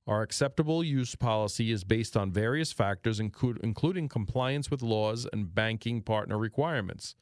Our 0.07 0.21
acceptable 0.21 0.83
use 0.83 1.15
policy 1.15 1.71
is 1.71 1.83
based 1.83 2.17
on 2.17 2.31
various 2.31 2.73
factors, 2.73 3.19
including 3.19 4.09
compliance 4.09 4.69
with 4.69 4.81
laws 4.81 5.27
and 5.31 5.53
banking 5.53 6.01
partner 6.01 6.37
requirements. 6.37 7.15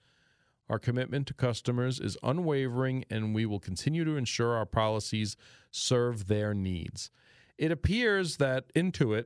Our 0.70 0.80
commitment 0.80 1.28
to 1.28 1.34
customers 1.34 2.00
is 2.00 2.18
unwavering, 2.24 3.06
and 3.10 3.36
we 3.36 3.46
will 3.46 3.60
continue 3.60 4.06
to 4.06 4.16
ensure 4.16 4.56
our 4.56 4.66
policies 4.66 5.36
serve 5.70 6.28
their 6.28 6.54
needs. 6.54 7.12
It 7.58 7.72
appears 7.72 8.38
that 8.38 8.74
Intuit, 8.74 9.26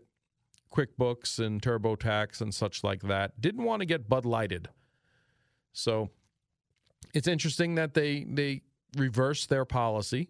QuickBooks, 0.75 1.39
and 1.39 1.61
TurboTax 1.61 2.41
and 2.41 2.53
such 2.53 2.83
like 2.83 3.01
that 3.03 3.39
didn't 3.39 3.63
want 3.63 3.79
to 3.79 3.85
get 3.85 4.09
Bud 4.09 4.25
Lighted. 4.25 4.69
So 5.73 6.09
it's 7.13 7.27
interesting 7.27 7.75
that 7.75 7.93
they 7.93 8.25
they 8.27 8.61
reversed 8.97 9.49
their 9.49 9.65
policy. 9.65 10.29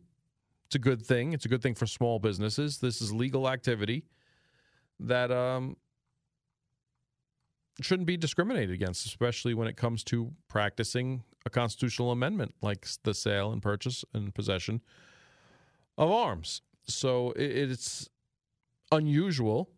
It's 0.67 0.75
a 0.75 0.79
good 0.79 1.05
thing. 1.05 1.33
It's 1.33 1.45
a 1.45 1.49
good 1.49 1.61
thing 1.61 1.75
for 1.75 1.85
small 1.85 2.19
businesses. 2.19 2.79
This 2.79 3.01
is 3.01 3.13
legal 3.13 3.47
activity 3.47 4.05
that 4.99 5.31
um, 5.31 5.77
shouldn't 7.81 8.07
be 8.07 8.17
discriminated 8.17 8.73
against, 8.73 9.05
especially 9.05 9.53
when 9.53 9.67
it 9.67 9.77
comes 9.77 10.03
to 10.05 10.31
practicing 10.47 11.23
a 11.45 11.49
constitutional 11.49 12.11
amendment 12.11 12.55
like 12.61 12.87
the 13.03 13.13
sale 13.13 13.51
and 13.51 13.61
purchase 13.61 14.03
and 14.13 14.33
possession 14.33 14.81
of 15.97 16.11
arms. 16.11 16.61
So 16.87 17.33
it's 17.35 18.09
unusual 18.91 19.69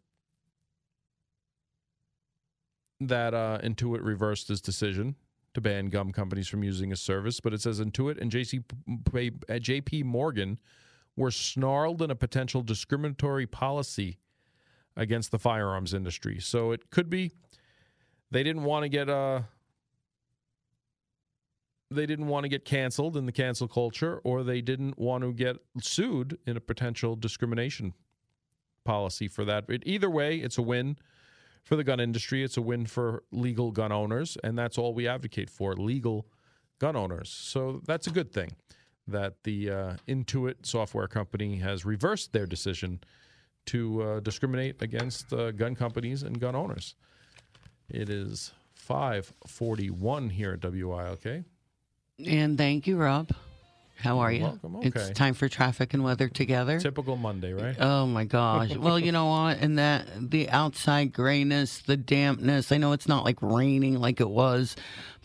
that 2.99 3.33
uh, 3.33 3.60
Intuit 3.63 4.03
reversed 4.03 4.47
his 4.47 4.62
decision 4.62 5.15
to 5.53 5.62
ban 5.62 5.88
gum 5.88 6.12
companies 6.12 6.47
from 6.47 6.63
using 6.63 6.89
his 6.89 7.01
service, 7.01 7.39
but 7.39 7.53
it 7.53 7.62
says 7.62 7.79
Intuit 7.79 8.19
and 8.19 8.31
JC, 8.31 8.63
JP 9.10 10.03
Morgan 10.03 10.60
were 11.15 11.31
snarled 11.31 12.01
in 12.01 12.12
a 12.12 12.15
potential 12.15 12.62
discriminatory 12.62 13.47
policy 13.47 14.19
against 14.95 15.31
the 15.31 15.39
firearms 15.39 15.93
industry. 15.93 16.39
So 16.39 16.71
it 16.71 16.89
could 16.89 17.10
be 17.10 17.31
they 18.31 18.43
didn't 18.43 18.63
want 18.63 18.83
to 18.83 18.89
get 18.89 19.10
uh 19.10 19.41
they 21.89 22.05
didn't 22.05 22.27
want 22.27 22.43
to 22.43 22.49
get 22.49 22.65
canceled 22.65 23.15
in 23.15 23.25
the 23.25 23.31
cancel 23.31 23.67
culture 23.67 24.19
or 24.23 24.43
they 24.43 24.62
didn't 24.62 24.99
want 24.99 25.23
to 25.23 25.31
get 25.31 25.57
sued 25.81 26.38
in 26.45 26.57
a 26.57 26.60
potential 26.60 27.15
discrimination 27.15 27.93
policy 28.83 29.27
for 29.27 29.45
that. 29.45 29.67
But 29.67 29.83
either 29.86 30.10
way, 30.10 30.38
it's 30.38 30.57
a 30.57 30.62
win 30.62 30.97
for 31.67 31.75
the 31.75 31.84
gun 31.84 31.99
industry, 31.99 32.43
it's 32.43 32.56
a 32.56 32.62
win 32.62 32.86
for 32.86 33.23
legal 33.32 33.71
gun 33.71 33.91
owners, 33.91 34.38
and 34.41 34.58
that's 34.58 34.77
all 34.77 34.93
we 34.93 35.06
advocate 35.06 35.49
for, 35.49 35.75
legal 35.75 36.25
gun 36.80 36.95
owners. 36.95 37.30
So 37.30 37.82
that's 37.86 38.08
a 38.08 38.10
good 38.10 38.32
thing 38.32 38.51
that 39.06 39.43
the 39.43 39.69
uh, 39.69 39.93
Intuit 40.08 40.65
software 40.65 41.10
company 41.10 41.58
has 41.58 41.84
reversed 41.84 42.32
their 42.32 42.45
decision 42.45 43.01
to 43.65 44.01
uh, 44.01 44.19
discriminate 44.21 44.82
against 44.82 45.34
uh, 45.34 45.51
gun 45.51 45.75
companies 45.75 46.23
and 46.23 46.39
gun 46.39 46.56
owners. 46.56 46.95
It 47.89 48.10
is 48.10 48.53
541 48.75 50.30
here 50.30 50.53
at 50.53 50.62
WILK. 50.62 51.43
And 52.25 52.58
thank 52.58 52.88
you, 52.88 52.95
Rob. 52.95 53.30
How 53.99 54.19
are 54.19 54.31
You're 54.31 54.43
welcome. 54.43 54.75
Okay. 54.77 54.89
It's 54.89 55.10
time 55.12 55.33
for 55.33 55.49
traffic 55.49 55.93
and 55.93 56.03
weather 56.03 56.29
together. 56.29 56.79
Typical 56.79 57.15
Monday, 57.15 57.53
right? 57.53 57.75
Oh 57.79 58.05
my 58.05 58.25
gosh. 58.25 58.75
well, 58.77 58.99
you 58.99 59.12
know 59.12 59.25
what? 59.25 59.60
And 59.60 59.79
that 59.79 60.07
the 60.29 60.49
outside 60.49 61.13
grayness, 61.13 61.79
the 61.79 61.97
dampness. 61.97 62.71
I 62.71 62.77
know 62.77 62.91
it's 62.91 63.07
not 63.07 63.25
like 63.25 63.41
raining 63.41 63.99
like 63.99 64.21
it 64.21 64.29
was, 64.29 64.75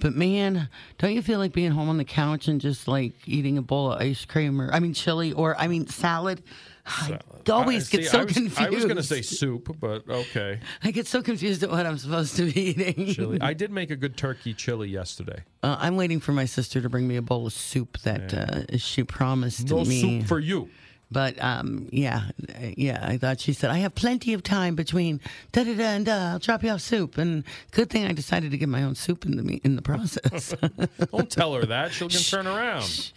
but 0.00 0.14
man, 0.14 0.68
don't 0.98 1.12
you 1.12 1.22
feel 1.22 1.38
like 1.38 1.52
being 1.52 1.72
home 1.72 1.88
on 1.88 1.98
the 1.98 2.04
couch 2.04 2.48
and 2.48 2.60
just 2.60 2.88
like 2.88 3.12
eating 3.26 3.58
a 3.58 3.62
bowl 3.62 3.92
of 3.92 4.00
ice 4.00 4.24
cream 4.24 4.60
or 4.60 4.72
I 4.72 4.80
mean 4.80 4.94
chili 4.94 5.32
or 5.32 5.56
I 5.58 5.68
mean 5.68 5.86
salad? 5.86 6.42
I 6.84 7.18
always 7.48 7.88
I- 7.88 7.96
get 7.96 8.04
see, 8.04 8.10
so 8.10 8.20
I 8.20 8.24
was, 8.24 8.32
confused. 8.34 8.60
I 8.60 8.70
was 8.70 8.84
going 8.84 8.96
to 8.96 9.02
say 9.02 9.22
soup, 9.22 9.76
but 9.80 10.08
okay. 10.08 10.58
I 10.82 10.90
get 10.90 11.06
so 11.06 11.22
confused 11.22 11.62
at 11.62 11.70
what 11.70 11.86
I'm 11.86 11.96
supposed 11.98 12.36
to 12.36 12.50
be 12.50 12.60
eating. 12.70 13.06
Chili. 13.14 13.38
I 13.40 13.54
did 13.54 13.70
make 13.70 13.90
a 13.90 13.96
good 13.96 14.16
turkey 14.16 14.52
chili 14.52 14.88
yesterday. 14.88 15.44
Uh, 15.62 15.76
I'm 15.78 15.96
waiting 15.96 16.18
for 16.18 16.32
my 16.32 16.44
sister 16.44 16.80
to 16.80 16.88
bring 16.88 17.06
me 17.06 17.16
a 17.16 17.22
bowl 17.22 17.46
of 17.46 17.52
soup 17.52 17.98
that 18.00 18.34
uh, 18.34 18.76
she 18.78 19.04
promised 19.04 19.70
No 19.70 19.84
me. 19.84 20.00
soup 20.20 20.28
for 20.28 20.40
you. 20.40 20.70
But 21.12 21.42
um, 21.42 21.88
yeah, 21.92 22.30
uh, 22.48 22.68
yeah. 22.76 23.04
I 23.06 23.18
thought 23.18 23.40
she 23.40 23.52
said 23.52 23.70
I 23.70 23.78
have 23.78 23.94
plenty 23.94 24.32
of 24.32 24.42
time 24.42 24.74
between 24.74 25.20
da 25.52 25.64
da 25.64 25.74
da 25.74 25.84
and 25.84 26.06
da. 26.06 26.32
I'll 26.32 26.38
drop 26.38 26.62
you 26.64 26.70
off 26.70 26.80
soup. 26.80 27.18
And 27.18 27.44
good 27.70 27.90
thing 27.90 28.06
I 28.06 28.12
decided 28.12 28.50
to 28.50 28.58
get 28.58 28.68
my 28.68 28.82
own 28.82 28.94
soup 28.94 29.24
in 29.26 29.36
the 29.36 29.42
me- 29.42 29.60
in 29.62 29.76
the 29.76 29.82
process. 29.82 30.54
Don't 31.12 31.30
tell 31.30 31.54
her 31.54 31.66
that. 31.66 31.92
She'll 31.92 32.08
gonna 32.08 32.20
turn 32.24 32.46
around. 32.46 33.12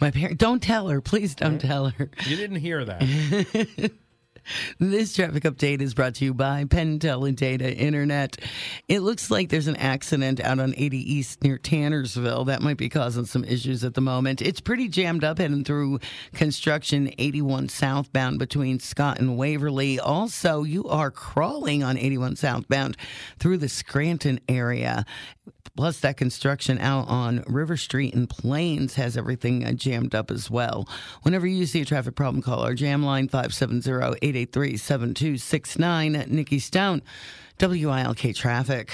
my 0.00 0.10
parent, 0.10 0.38
don't 0.38 0.62
tell 0.62 0.88
her, 0.88 1.00
please 1.00 1.34
don't 1.34 1.60
tell 1.60 1.88
her. 1.88 2.10
You 2.26 2.36
didn't 2.36 2.56
hear 2.56 2.84
that. 2.84 3.90
This 4.78 5.14
traffic 5.14 5.44
update 5.44 5.80
is 5.80 5.94
brought 5.94 6.14
to 6.16 6.24
you 6.24 6.34
by 6.34 6.64
Penn 6.64 6.98
Data 6.98 7.74
Internet. 7.76 8.38
It 8.88 9.00
looks 9.00 9.30
like 9.30 9.48
there's 9.48 9.66
an 9.66 9.76
accident 9.76 10.40
out 10.40 10.58
on 10.58 10.74
80 10.76 11.12
East 11.12 11.42
near 11.42 11.58
Tannersville. 11.58 12.46
That 12.46 12.62
might 12.62 12.76
be 12.76 12.88
causing 12.88 13.26
some 13.26 13.44
issues 13.44 13.84
at 13.84 13.94
the 13.94 14.00
moment. 14.00 14.42
It's 14.42 14.60
pretty 14.60 14.88
jammed 14.88 15.24
up 15.24 15.38
heading 15.38 15.64
through 15.64 16.00
construction 16.34 17.12
81 17.18 17.68
southbound 17.68 18.38
between 18.38 18.80
Scott 18.80 19.18
and 19.18 19.36
Waverly. 19.36 20.00
Also, 20.00 20.62
you 20.62 20.88
are 20.88 21.10
crawling 21.10 21.82
on 21.82 21.96
81 21.96 22.36
southbound 22.36 22.96
through 23.38 23.58
the 23.58 23.68
Scranton 23.68 24.40
area. 24.48 25.04
Plus, 25.76 26.00
that 26.00 26.16
construction 26.16 26.78
out 26.78 27.08
on 27.08 27.44
River 27.46 27.76
Street 27.76 28.14
in 28.14 28.26
Plains 28.26 28.94
has 28.94 29.16
everything 29.16 29.64
uh, 29.64 29.72
jammed 29.72 30.14
up 30.14 30.30
as 30.30 30.50
well. 30.50 30.88
Whenever 31.22 31.46
you 31.46 31.66
see 31.66 31.80
a 31.80 31.84
traffic 31.84 32.14
problem, 32.14 32.42
call 32.42 32.60
our 32.60 32.74
jam 32.74 33.02
line 33.02 33.28
570 33.28 34.18
883 34.22 34.76
7269. 34.76 36.24
Nikki 36.28 36.58
Stone, 36.58 37.02
WILK 37.60 38.34
Traffic. 38.34 38.92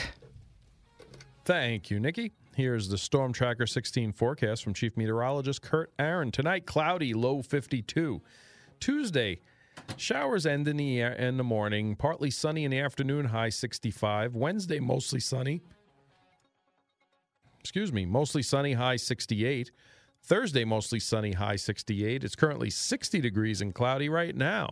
Thank 1.44 1.90
you, 1.90 2.00
Nikki. 2.00 2.32
Here's 2.56 2.88
the 2.88 2.98
Storm 2.98 3.32
Tracker 3.32 3.66
16 3.66 4.12
forecast 4.12 4.64
from 4.64 4.74
Chief 4.74 4.96
Meteorologist 4.96 5.62
Kurt 5.62 5.92
Aaron. 5.98 6.32
Tonight, 6.32 6.66
cloudy, 6.66 7.14
low 7.14 7.42
52. 7.42 8.22
Tuesday, 8.80 9.40
showers 9.96 10.46
end 10.46 10.66
in 10.66 10.76
the 10.76 11.00
in 11.00 11.36
the 11.36 11.44
morning, 11.44 11.96
partly 11.96 12.30
sunny 12.30 12.64
in 12.64 12.70
the 12.70 12.80
afternoon, 12.80 13.26
high 13.26 13.50
65. 13.50 14.34
Wednesday, 14.34 14.80
mostly 14.80 15.20
sunny. 15.20 15.62
Excuse 17.66 17.92
me, 17.92 18.06
mostly 18.06 18.44
sunny, 18.44 18.74
high 18.74 18.94
68. 18.94 19.72
Thursday, 20.22 20.64
mostly 20.64 21.00
sunny, 21.00 21.32
high 21.32 21.56
68. 21.56 22.22
It's 22.22 22.36
currently 22.36 22.70
60 22.70 23.20
degrees 23.20 23.60
and 23.60 23.74
cloudy 23.74 24.08
right 24.08 24.36
now 24.36 24.68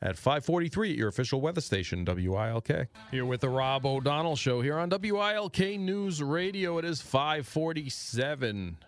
at 0.00 0.18
543 0.18 0.90
at 0.90 0.96
your 0.96 1.06
official 1.06 1.40
weather 1.40 1.60
station, 1.60 2.04
WILK. 2.04 2.88
Here 3.12 3.24
with 3.24 3.42
the 3.42 3.48
Rob 3.48 3.86
O'Donnell 3.86 4.34
Show 4.34 4.60
here 4.60 4.76
on 4.76 4.90
WILK 4.90 5.78
News 5.78 6.20
Radio. 6.20 6.78
It 6.78 6.84
is 6.84 7.00
547. 7.00 8.78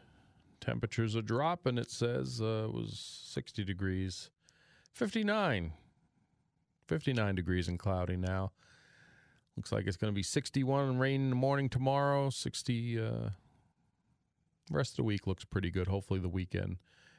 Temperatures 0.61 1.15
are 1.15 1.23
dropping. 1.23 1.79
It 1.79 1.93
says 1.93 2.41
uh, 2.43 2.67
it 2.67 2.75
was 2.75 3.23
60 3.29 3.63
degrees, 3.63 4.31
59. 4.95 5.75
59 6.89 7.35
degrees 7.37 7.69
and 7.69 7.79
cloudy 7.79 8.17
now. 8.17 8.51
Looks 9.57 9.71
like 9.71 9.87
it's 9.87 9.97
going 9.97 10.13
to 10.13 10.15
be 10.15 10.25
61 10.25 10.89
and 10.89 11.01
rain 11.01 11.21
in 11.21 11.31
the 11.31 11.37
morning 11.37 11.69
tomorrow. 11.69 12.31
60. 12.31 13.01
Uh, 13.01 13.29
rest 14.71 14.93
of 14.93 14.97
the 14.97 15.03
week 15.05 15.27
looks 15.27 15.45
pretty 15.45 15.71
good. 15.71 15.89
Hopefully 15.89 16.21
the 16.21 16.29
weekend 16.29 16.79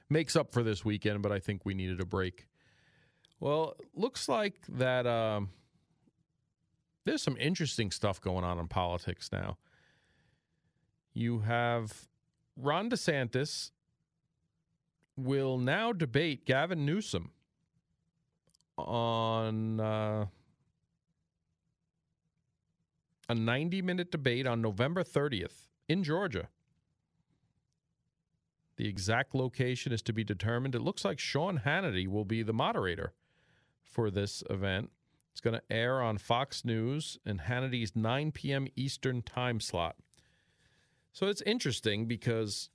makes 0.09 0.35
up 0.35 0.51
for 0.51 0.63
this 0.63 0.85
weekend, 0.85 1.21
but 1.21 1.31
I 1.31 1.39
think 1.39 1.65
we 1.65 1.73
needed 1.73 1.99
a 1.99 2.05
break. 2.05 2.47
Well, 3.39 3.75
looks 3.93 4.29
like 4.29 4.55
that 4.69 5.05
um, 5.05 5.49
there's 7.05 7.21
some 7.21 7.37
interesting 7.37 7.91
stuff 7.91 8.21
going 8.21 8.43
on 8.43 8.59
in 8.59 8.67
politics 8.67 9.29
now. 9.31 9.57
You 11.13 11.39
have 11.39 12.07
Ron 12.57 12.89
DeSantis 12.89 13.71
will 15.17 15.57
now 15.57 15.93
debate 15.93 16.45
Gavin 16.45 16.85
Newsom 16.85 17.31
on 18.77 19.79
uh, 19.79 20.25
a 23.29 23.35
90 23.35 23.81
minute 23.81 24.11
debate 24.11 24.45
on 24.45 24.61
November 24.61 25.03
30th 25.03 25.67
in 25.87 26.03
Georgia. 26.03 26.49
The 28.77 28.87
exact 28.87 29.33
location 29.33 29.93
is 29.93 30.01
to 30.03 30.13
be 30.13 30.23
determined. 30.23 30.75
It 30.75 30.81
looks 30.81 31.05
like 31.05 31.19
Sean 31.19 31.61
Hannity 31.65 32.07
will 32.07 32.25
be 32.25 32.43
the 32.43 32.53
moderator 32.53 33.13
for 33.81 34.11
this 34.11 34.43
event. 34.49 34.91
It's 35.31 35.41
going 35.41 35.55
to 35.55 35.73
air 35.73 36.01
on 36.01 36.17
Fox 36.17 36.65
News 36.65 37.17
and 37.25 37.41
Hannity's 37.41 37.95
9 37.95 38.31
p.m. 38.31 38.67
Eastern 38.75 39.21
time 39.21 39.59
slot. 39.59 39.95
So 41.13 41.27
it's 41.27 41.41
interesting 41.41 42.05
because 42.05 42.69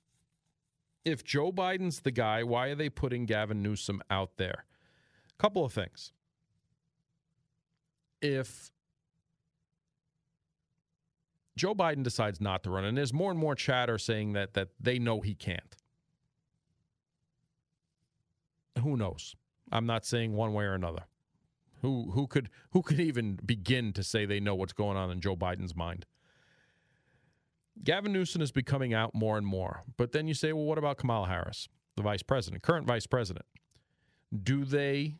if 1.05 1.23
Joe 1.23 1.51
Biden's 1.51 2.01
the 2.01 2.11
guy, 2.11 2.43
why 2.43 2.67
are 2.67 2.75
they 2.75 2.89
putting 2.89 3.25
Gavin 3.25 3.61
Newsom 3.61 4.01
out 4.09 4.37
there? 4.37 4.65
A 5.29 5.41
couple 5.41 5.63
of 5.65 5.73
things. 5.73 6.13
If 8.21 8.71
Joe 11.55 11.75
Biden 11.75 12.03
decides 12.03 12.39
not 12.39 12.63
to 12.63 12.71
run, 12.71 12.85
and 12.85 12.97
there's 12.97 13.13
more 13.13 13.31
and 13.31 13.39
more 13.39 13.55
chatter 13.55 13.97
saying 13.97 14.33
that 14.33 14.53
that 14.53 14.69
they 14.79 14.99
know 14.99 15.21
he 15.21 15.35
can't. 15.35 15.75
Who 18.79 18.97
knows? 18.97 19.35
I'm 19.71 19.85
not 19.85 20.05
saying 20.05 20.33
one 20.33 20.53
way 20.53 20.65
or 20.65 20.73
another. 20.73 21.03
Who 21.81 22.11
who 22.11 22.27
could 22.27 22.49
who 22.71 22.81
could 22.81 22.99
even 22.99 23.39
begin 23.43 23.93
to 23.93 24.03
say 24.03 24.25
they 24.25 24.39
know 24.39 24.53
what's 24.53 24.73
going 24.73 24.97
on 24.97 25.09
in 25.09 25.19
Joe 25.19 25.35
Biden's 25.35 25.75
mind? 25.75 26.05
Gavin 27.83 28.13
Newsom 28.13 28.41
is 28.41 28.51
becoming 28.51 28.93
out 28.93 29.15
more 29.15 29.37
and 29.37 29.47
more. 29.47 29.83
But 29.97 30.11
then 30.11 30.27
you 30.27 30.33
say, 30.33 30.53
well, 30.53 30.65
what 30.65 30.77
about 30.77 30.97
Kamala 30.97 31.27
Harris, 31.27 31.67
the 31.95 32.03
vice 32.03 32.21
president, 32.21 32.61
current 32.61 32.85
vice 32.85 33.07
president? 33.07 33.45
Do 34.43 34.65
they 34.65 35.15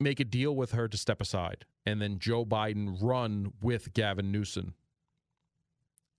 make 0.00 0.18
a 0.18 0.24
deal 0.24 0.56
with 0.56 0.72
her 0.72 0.88
to 0.88 0.96
step 0.96 1.20
aside 1.20 1.66
and 1.84 2.00
then 2.00 2.18
Joe 2.18 2.44
Biden 2.44 2.96
run 3.02 3.52
with 3.60 3.92
Gavin 3.92 4.32
Newsom? 4.32 4.74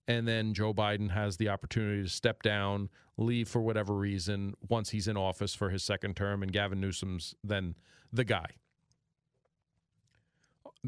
And 0.08 0.28
then 0.28 0.54
Joe 0.54 0.74
Biden 0.74 1.12
has 1.12 1.38
the 1.38 1.50
opportunity 1.50 2.04
to 2.04 2.10
step 2.10 2.44
down, 2.44 2.90
leave 3.18 3.48
for 3.48 3.62
whatever 3.62 3.94
reason 3.94 4.54
once 4.68 4.90
he's 4.90 5.08
in 5.08 5.16
office 5.16 5.56
for 5.56 5.70
his 5.70 5.84
second 5.84 6.16
term, 6.16 6.44
and 6.44 6.52
Gavin 6.52 6.82
Newsom's 6.82 7.36
then 7.44 7.76
the 8.12 8.26
guy. 8.26 8.48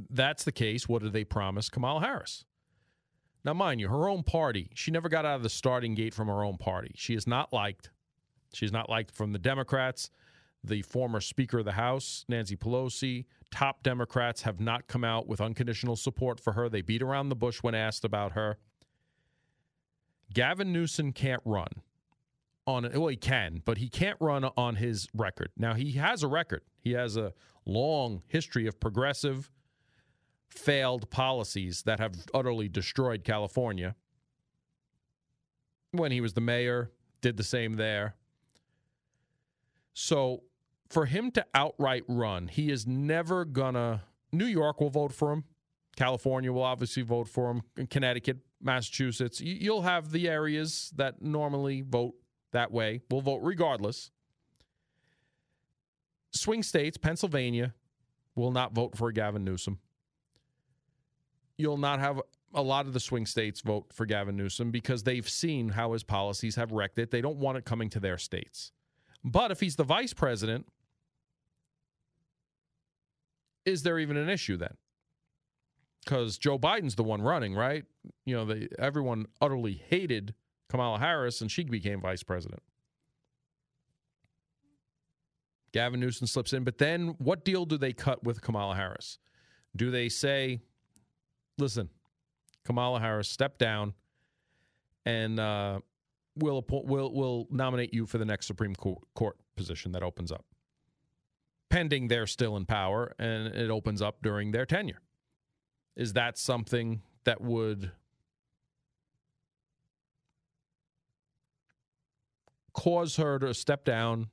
That's 0.09 0.43
the 0.43 0.51
case. 0.51 0.89
What 0.89 1.01
did 1.01 1.13
they 1.13 1.23
promise 1.23 1.69
Kamala 1.69 2.01
Harris? 2.01 2.43
Now, 3.45 3.53
mind 3.53 3.79
you, 3.79 3.87
her 3.87 4.09
own 4.09 4.23
party, 4.23 4.71
she 4.73 4.91
never 4.91 5.07
got 5.07 5.23
out 5.23 5.35
of 5.35 5.43
the 5.43 5.49
starting 5.49 5.95
gate 5.95 6.13
from 6.13 6.27
her 6.27 6.43
own 6.43 6.57
party. 6.57 6.91
She 6.95 7.13
is 7.13 7.27
not 7.27 7.53
liked. 7.53 7.91
She's 8.53 8.71
not 8.71 8.89
liked 8.89 9.11
from 9.11 9.31
the 9.31 9.39
Democrats. 9.39 10.09
The 10.63 10.81
former 10.81 11.21
Speaker 11.21 11.59
of 11.59 11.65
the 11.65 11.73
House, 11.73 12.25
Nancy 12.27 12.55
Pelosi, 12.55 13.25
top 13.51 13.83
Democrats 13.83 14.41
have 14.41 14.59
not 14.59 14.87
come 14.87 15.03
out 15.03 15.27
with 15.27 15.39
unconditional 15.39 15.95
support 15.95 16.39
for 16.39 16.53
her. 16.53 16.69
They 16.69 16.81
beat 16.81 17.03
around 17.03 17.29
the 17.29 17.35
bush 17.35 17.61
when 17.61 17.75
asked 17.75 18.03
about 18.03 18.31
her. 18.31 18.57
Gavin 20.33 20.73
Newsom 20.73 21.13
can't 21.13 21.41
run 21.45 21.67
on 22.67 22.89
well 22.93 23.07
he 23.07 23.15
can, 23.15 23.61
but 23.63 23.77
he 23.77 23.89
can't 23.89 24.17
run 24.19 24.43
on 24.57 24.75
his 24.75 25.07
record. 25.13 25.49
Now 25.57 25.73
he 25.73 25.93
has 25.93 26.23
a 26.23 26.27
record. 26.27 26.61
He 26.81 26.91
has 26.93 27.15
a 27.15 27.33
long 27.65 28.23
history 28.27 28.67
of 28.67 28.79
progressive 28.79 29.51
failed 30.49 31.09
policies 31.09 31.83
that 31.83 31.99
have 31.99 32.15
utterly 32.33 32.69
destroyed 32.69 33.23
California. 33.23 33.95
When 35.91 36.11
he 36.11 36.21
was 36.21 36.33
the 36.33 36.41
mayor, 36.41 36.91
did 37.21 37.37
the 37.37 37.43
same 37.43 37.73
there. 37.73 38.15
So 39.93 40.43
for 40.89 41.05
him 41.05 41.31
to 41.31 41.45
outright 41.53 42.03
run, 42.07 42.47
he 42.47 42.69
is 42.69 42.85
never 42.85 43.45
gonna. 43.45 44.03
New 44.31 44.45
York 44.45 44.81
will 44.81 44.89
vote 44.89 45.13
for 45.13 45.31
him. 45.31 45.45
California 45.95 46.51
will 46.51 46.63
obviously 46.63 47.03
vote 47.03 47.27
for 47.27 47.49
him. 47.51 47.87
Connecticut, 47.89 48.37
Massachusetts, 48.65 49.39
you'll 49.39 49.83
have 49.83 50.11
the 50.11 50.27
areas 50.27 50.91
that 50.95 51.21
normally 51.21 51.81
vote 51.81 52.15
that 52.51 52.71
way. 52.71 53.01
Will 53.09 53.21
vote 53.21 53.41
regardless. 53.43 54.11
Swing 56.31 56.63
states, 56.63 56.97
Pennsylvania, 56.97 57.73
will 58.35 58.51
not 58.51 58.73
vote 58.73 58.97
for 58.97 59.11
Gavin 59.11 59.45
Newsom 59.45 59.79
you'll 61.57 61.77
not 61.77 61.99
have 61.99 62.21
a 62.53 62.61
lot 62.61 62.85
of 62.85 62.93
the 62.93 62.99
swing 62.99 63.25
states 63.25 63.61
vote 63.61 63.85
for 63.91 64.05
Gavin 64.05 64.37
Newsom 64.37 64.71
because 64.71 65.03
they've 65.03 65.27
seen 65.27 65.69
how 65.69 65.93
his 65.93 66.03
policies 66.03 66.55
have 66.55 66.71
wrecked 66.71 66.97
it. 66.99 67.11
They 67.11 67.21
don't 67.21 67.37
want 67.37 67.57
it 67.57 67.65
coming 67.65 67.89
to 67.91 67.99
their 67.99 68.17
states. 68.17 68.71
But 69.23 69.51
if 69.51 69.59
he's 69.59 69.75
the 69.75 69.83
vice 69.83 70.13
president, 70.13 70.67
is 73.65 73.83
there 73.83 73.99
even 73.99 74.15
an 74.15 74.29
issue 74.29 74.57
then? 74.57 74.75
Because 76.05 76.37
Joe 76.37 76.59
Biden's 76.59 76.95
the 76.95 77.03
one 77.03 77.21
running, 77.21 77.55
right? 77.55 77.83
You 78.25 78.35
know, 78.35 78.45
they, 78.45 78.67
everyone 78.77 79.25
utterly 79.41 79.81
hated 79.89 80.35
Kamala 80.69 80.99
Harris, 80.99 81.41
and 81.41 81.51
she 81.51 81.63
became 81.63 81.99
vice 81.99 82.21
president. 82.21 82.61
Gavin 85.73 85.99
Newsom 85.99 86.27
slips 86.27 86.53
in, 86.53 86.63
but 86.63 86.77
then 86.77 87.15
what 87.17 87.43
deal 87.43 87.65
do 87.65 87.77
they 87.77 87.91
cut 87.91 88.23
with 88.23 88.41
Kamala 88.41 88.75
Harris? 88.75 89.17
Do 89.75 89.91
they 89.91 90.07
say, 90.07 90.61
listen, 91.57 91.89
Kamala 92.63 92.99
Harris, 93.01 93.27
step 93.27 93.57
down, 93.57 93.93
and 95.05 95.39
uh, 95.39 95.79
we'll 96.37 96.63
we'll 96.69 97.13
we'll 97.13 97.47
nominate 97.49 97.93
you 97.93 98.05
for 98.05 98.17
the 98.17 98.25
next 98.25 98.45
Supreme 98.45 98.73
Court 98.75 99.37
position 99.57 99.91
that 99.91 100.03
opens 100.03 100.31
up, 100.31 100.45
pending 101.69 102.07
they're 102.07 102.27
still 102.27 102.55
in 102.55 102.65
power, 102.65 103.13
and 103.19 103.47
it 103.53 103.69
opens 103.69 104.01
up 104.01 104.21
during 104.21 104.51
their 104.51 104.65
tenure. 104.65 105.01
Is 105.95 106.13
that 106.13 106.37
something 106.37 107.01
that 107.23 107.41
would 107.41 107.91
cause 112.73 113.15
her 113.15 113.39
to 113.39 113.53
step 113.53 113.85
down 113.85 114.29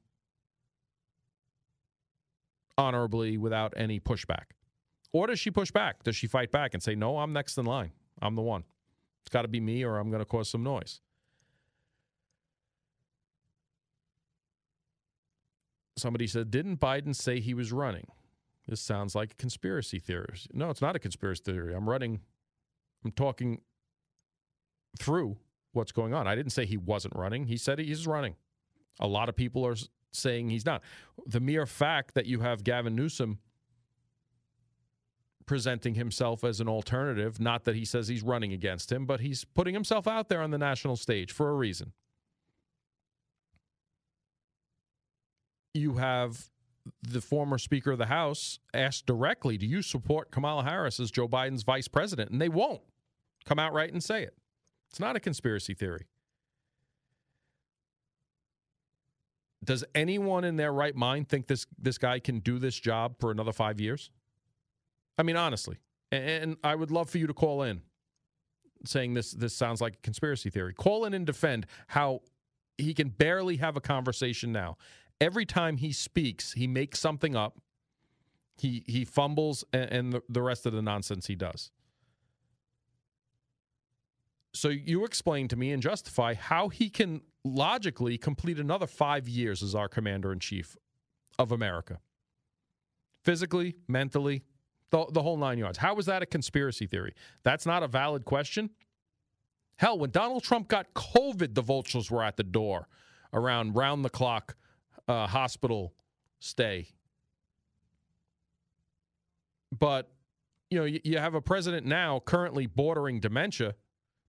honorably 2.77 3.39
without 3.39 3.73
any 3.77 4.01
pushback? 4.01 4.45
Or 5.13 5.27
does 5.27 5.39
she 5.39 5.51
push 5.51 5.71
back? 5.71 6.03
Does 6.03 6.17
she 6.17 6.27
fight 6.27 6.51
back 6.51 6.75
and 6.75 6.83
say, 6.83 6.95
no, 6.95 7.19
I'm 7.19 7.33
next 7.33 7.59
in 7.59 7.67
line? 7.67 7.93
I'm 8.21 8.35
the 8.35 8.43
one. 8.43 8.65
It's 9.23 9.31
got 9.31 9.43
to 9.43 9.49
be 9.49 9.61
me 9.61 9.85
or 9.85 9.99
I'm 9.99 10.11
going 10.11 10.21
to 10.21 10.27
cause 10.27 10.51
some 10.51 10.63
noise. 10.63 11.01
Somebody 15.97 16.27
said, 16.27 16.51
didn't 16.51 16.81
Biden 16.81 17.15
say 17.15 17.39
he 17.39 17.55
was 17.55 17.71
running? 17.71 18.07
This 18.73 18.81
sounds 18.81 19.15
like 19.15 19.33
a 19.33 19.35
conspiracy 19.35 19.99
theory. 19.99 20.41
No, 20.55 20.71
it's 20.71 20.81
not 20.81 20.97
a 20.97 20.99
conspiracy 20.99 21.43
theory. 21.45 21.75
I'm 21.75 21.87
running, 21.87 22.21
I'm 23.05 23.13
talking 23.13 23.61
through 24.99 25.37
what's 25.75 25.93
going 25.93 26.15
on. 26.15 26.27
I 26.27 26.35
didn't 26.35 26.53
say 26.53 26.65
he 26.65 26.79
wasn't 26.79 27.15
running. 27.15 27.49
He 27.49 27.59
said 27.59 27.79
he's 27.79 28.07
running. 28.07 28.35
A 28.99 29.07
lot 29.07 29.29
of 29.29 29.37
people 29.37 29.67
are 29.67 29.77
saying 30.15 30.49
he's 30.49 30.65
not. 30.65 30.81
The 31.27 31.39
mere 31.39 31.67
fact 31.67 32.15
that 32.15 32.25
you 32.25 32.41
have 32.41 32.65
Gavin 32.65 32.97
Newsom 32.97 33.41
presenting 35.45 35.95
himself 35.95 36.43
as 36.43 36.59
an 36.59 36.67
alternative. 36.67 37.39
Not 37.39 37.65
that 37.65 37.77
he 37.77 37.85
says 37.85 38.09
he's 38.09 38.23
running 38.23 38.55
against 38.55 38.91
him, 38.91 39.05
but 39.05 39.21
he's 39.21 39.45
putting 39.45 39.75
himself 39.75 40.09
out 40.09 40.31
there 40.31 40.41
on 40.41 40.51
the 40.51 40.57
national 40.57 40.97
stage 40.97 41.31
for 41.31 41.51
a 41.51 41.55
reason. 41.55 41.93
You 45.75 45.97
have 45.97 46.49
the 47.03 47.21
former 47.21 47.59
Speaker 47.59 47.93
of 47.93 47.99
the 47.99 48.07
House 48.07 48.59
asked 48.75 49.07
directly, 49.07 49.57
Do 49.57 49.67
you 49.67 49.83
support 49.83 50.31
Kamala 50.31 50.65
Harris 50.65 50.99
as 51.01 51.11
Joe 51.11 51.29
Biden's 51.29 51.63
vice 51.63 51.89
president? 51.89 52.31
And 52.31 52.41
they 52.41 52.49
won't 52.49 52.83
come 53.45 53.59
out 53.59 53.73
right 53.73 53.93
and 53.93 54.03
say 54.03 54.23
it. 54.23 54.35
It's 54.91 55.01
not 55.01 55.17
a 55.17 55.21
conspiracy 55.21 55.75
theory. 55.75 56.07
Does 59.65 59.85
anyone 59.95 60.45
in 60.45 60.57
their 60.57 60.73
right 60.73 60.95
mind 60.95 61.29
think 61.29 61.47
this 61.47 61.67
this 61.79 61.97
guy 61.97 62.19
can 62.19 62.41
do 62.41 62.59
this 62.59 62.79
job 62.79 63.17
for 63.21 63.31
another 63.31 63.53
five 63.53 63.81
years? 63.81 64.11
I 65.17 65.23
mean, 65.23 65.37
honestly, 65.37 65.77
and 66.11 66.57
I 66.65 66.75
would 66.75 66.91
love 66.91 67.09
for 67.09 67.19
you 67.19 67.29
to 67.29 67.35
call 67.35 67.63
in, 67.63 67.83
saying 68.85 69.15
this 69.15 69.31
this 69.31 69.55
sounds 69.55 69.81
like 69.81 69.95
a 69.95 70.01
conspiracy 70.03 70.51
theory. 70.51 70.75
Call 70.75 71.05
in 71.05 71.15
and 71.15 71.25
defend 71.25 71.67
how 71.87 72.23
he 72.77 72.93
can 72.93 73.09
barely 73.09 73.57
have 73.59 73.77
a 73.77 73.81
conversation 73.81 74.51
now. 74.53 74.77
Every 75.23 75.47
time 75.47 75.77
he 75.77 75.93
speaks, 75.93 76.55
he 76.55 76.67
makes 76.67 76.99
something 76.99 77.37
up. 77.37 77.61
He 78.57 78.83
he 78.89 79.05
fumbles 79.05 79.65
and, 79.73 79.91
and 79.93 80.13
the, 80.13 80.23
the 80.29 80.43
rest 80.43 80.67
of 80.67 80.73
the 80.73 80.83
nonsense 80.83 81.29
he 81.29 81.37
does. 81.37 81.71
So 84.53 84.69
you 84.69 85.05
explain 85.05 85.47
to 85.49 85.57
me 85.57 85.71
and 85.71 85.81
justify 85.81 86.35
how 86.35 86.69
he 86.71 86.91
can 86.91 87.21
logically 87.45 88.19
complete 88.19 88.59
another 88.59 88.89
five 88.89 89.29
years 89.29 89.63
as 89.63 89.77
our 89.77 89.89
commander 89.89 90.33
in 90.33 90.41
chief 90.41 90.77
of 91.39 91.53
America. 91.53 92.01
Physically, 93.23 93.77
mentally, 93.87 94.43
the, 94.91 95.07
the 95.13 95.23
whole 95.23 95.37
nine 95.37 95.57
yards. 95.57 95.79
How 95.79 95.97
is 95.99 96.07
that 96.07 96.23
a 96.23 96.27
conspiracy 96.27 96.89
theory? 96.89 97.15
That's 97.45 97.65
not 97.65 97.85
a 97.85 97.89
valid 97.89 98.25
question. 98.25 98.71
Hell, 99.77 100.01
when 100.01 100.11
Donald 100.11 100.43
Trump 100.43 100.67
got 100.67 100.93
COVID, 100.95 101.55
the 101.55 101.63
vultures 101.63 102.11
were 102.11 102.25
at 102.25 102.37
the 102.37 102.43
door 102.43 102.89
around 103.33 103.77
round 103.77 104.05
the 104.05 104.11
clock 104.11 104.57
uh, 105.13 105.27
hospital 105.27 105.93
stay. 106.39 106.89
But, 109.71 110.11
you 110.71 110.79
know, 110.79 110.85
you, 110.85 111.01
you 111.05 111.19
have 111.19 111.35
a 111.35 111.41
president 111.41 111.87
now 111.87 112.21
currently 112.21 112.67
bordering 112.67 113.21
dementia 113.21 113.75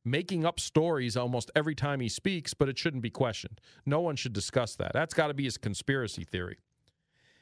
making 0.05 0.45
up 0.45 0.59
stories 0.59 1.15
almost 1.15 1.49
every 1.55 1.75
time 1.75 2.01
he 2.01 2.09
speaks, 2.09 2.53
but 2.53 2.67
it 2.67 2.77
shouldn't 2.77 3.01
be 3.01 3.09
questioned. 3.09 3.61
No 3.85 4.01
one 4.01 4.15
should 4.15 4.33
discuss 4.33 4.75
that. 4.75 4.91
That's 4.93 5.13
got 5.13 5.27
to 5.27 5.33
be 5.33 5.45
his 5.45 5.57
conspiracy 5.57 6.25
theory. 6.25 6.57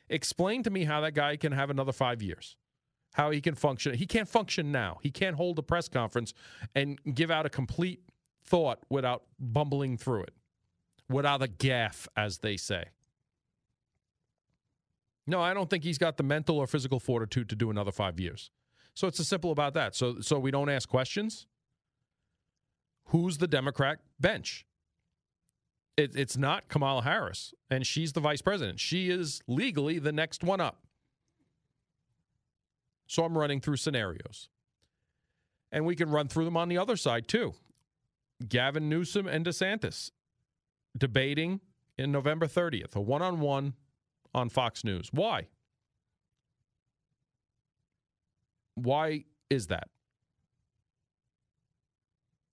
Explain 0.10 0.62
to 0.64 0.70
me 0.70 0.84
how 0.84 1.02
that 1.02 1.14
guy 1.14 1.38
can 1.38 1.54
have 1.54 1.70
another 1.70 1.92
five 1.92 2.22
years. 2.22 2.58
How 3.14 3.32
he 3.32 3.42
can 3.42 3.56
function. 3.56 3.96
He 3.96 4.06
can't 4.06 4.30
function 4.30 4.72
now. 4.72 5.00
He 5.02 5.10
can't 5.10 5.36
hold 5.36 5.58
a 5.60 5.64
press 5.64 5.90
conference 5.90 6.34
and 6.76 7.00
give 7.14 7.32
out 7.32 7.46
a 7.46 7.50
complete 7.50 8.02
thought 8.44 8.80
without 8.90 9.24
bumbling 9.40 9.98
through 9.98 10.24
it, 10.24 10.34
without 11.10 11.42
a 11.42 11.48
gaffe, 11.48 12.08
as 12.16 12.38
they 12.40 12.58
say. 12.58 12.86
No, 15.32 15.42
I 15.42 15.54
don't 15.54 15.70
think 15.70 15.86
he's 15.86 15.98
got 15.98 16.18
the 16.18 16.24
mental 16.24 16.58
or 16.58 16.68
physical 16.68 17.00
fortitude 17.00 17.48
to 17.50 17.56
do 17.56 17.70
another 17.70 17.94
five 17.94 18.20
years. 18.20 18.52
So 18.94 19.08
it's 19.08 19.18
as 19.18 19.30
simple 19.30 19.52
about 19.52 19.74
that. 19.76 19.96
So, 19.96 20.20
so 20.20 20.38
we 20.38 20.52
don't 20.52 20.70
ask 20.70 20.90
questions 20.90 21.48
who's 23.06 23.38
the 23.38 23.48
Democrat 23.48 24.00
bench? 24.20 24.66
It, 25.96 26.18
it's 26.18 26.36
not 26.36 26.68
Kamala 26.68 27.04
Harris, 27.04 27.54
and 27.70 27.88
she's 27.88 28.12
the 28.12 28.20
vice 28.20 28.42
president. 28.42 28.82
She 28.82 29.10
is 29.10 29.42
legally 29.48 30.00
the 30.00 30.12
next 30.12 30.44
one 30.44 30.60
up. 30.60 30.84
So 33.08 33.24
I'm 33.24 33.38
running 33.38 33.62
through 33.62 33.78
scenarios. 33.78 34.50
And 35.72 35.86
we 35.86 35.96
can 35.96 36.10
run 36.10 36.28
through 36.28 36.44
them 36.44 36.58
on 36.58 36.68
the 36.68 36.78
other 36.78 36.98
side, 36.98 37.30
too. 37.30 37.54
Gavin 38.46 38.90
Newsom 38.90 39.28
and 39.28 39.46
DeSantis 39.46 40.12
debating 40.98 41.62
in 41.98 42.12
November 42.12 42.48
30th, 42.48 42.98
a 42.98 43.02
one 43.02 43.22
on 43.22 43.40
one 43.40 43.76
on 44.34 44.50
Fox 44.50 44.84
News. 44.84 45.10
Why? 45.12 45.48
Why 48.76 49.26
is 49.50 49.68
that? 49.68 49.90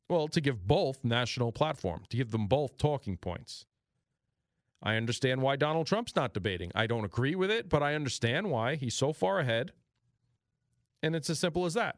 Well, 0.09 0.29
to 0.29 0.41
give 0.41 0.67
both 0.67 1.05
national 1.05 1.53
platform, 1.53 2.03
to 2.09 2.17
give 2.17 2.31
them 2.31 2.47
both 2.47 2.79
talking 2.79 3.17
points. 3.17 3.67
I 4.83 4.97
understand 4.97 5.43
why 5.43 5.57
Donald 5.57 5.87
Trump's 5.87 6.17
not 6.17 6.33
debating. 6.33 6.71
I 6.75 6.87
don't 6.87 7.05
agree 7.05 7.35
with 7.35 7.51
it, 7.51 7.69
but 7.69 7.83
I 7.83 7.95
understand 7.95 8.51
why 8.51 8.77
he's 8.77 8.95
so 8.95 9.13
far 9.13 9.41
ahead. 9.41 9.73
And 11.03 11.15
it's 11.15 11.29
as 11.29 11.39
simple 11.39 11.67
as 11.67 11.75
that. 11.75 11.97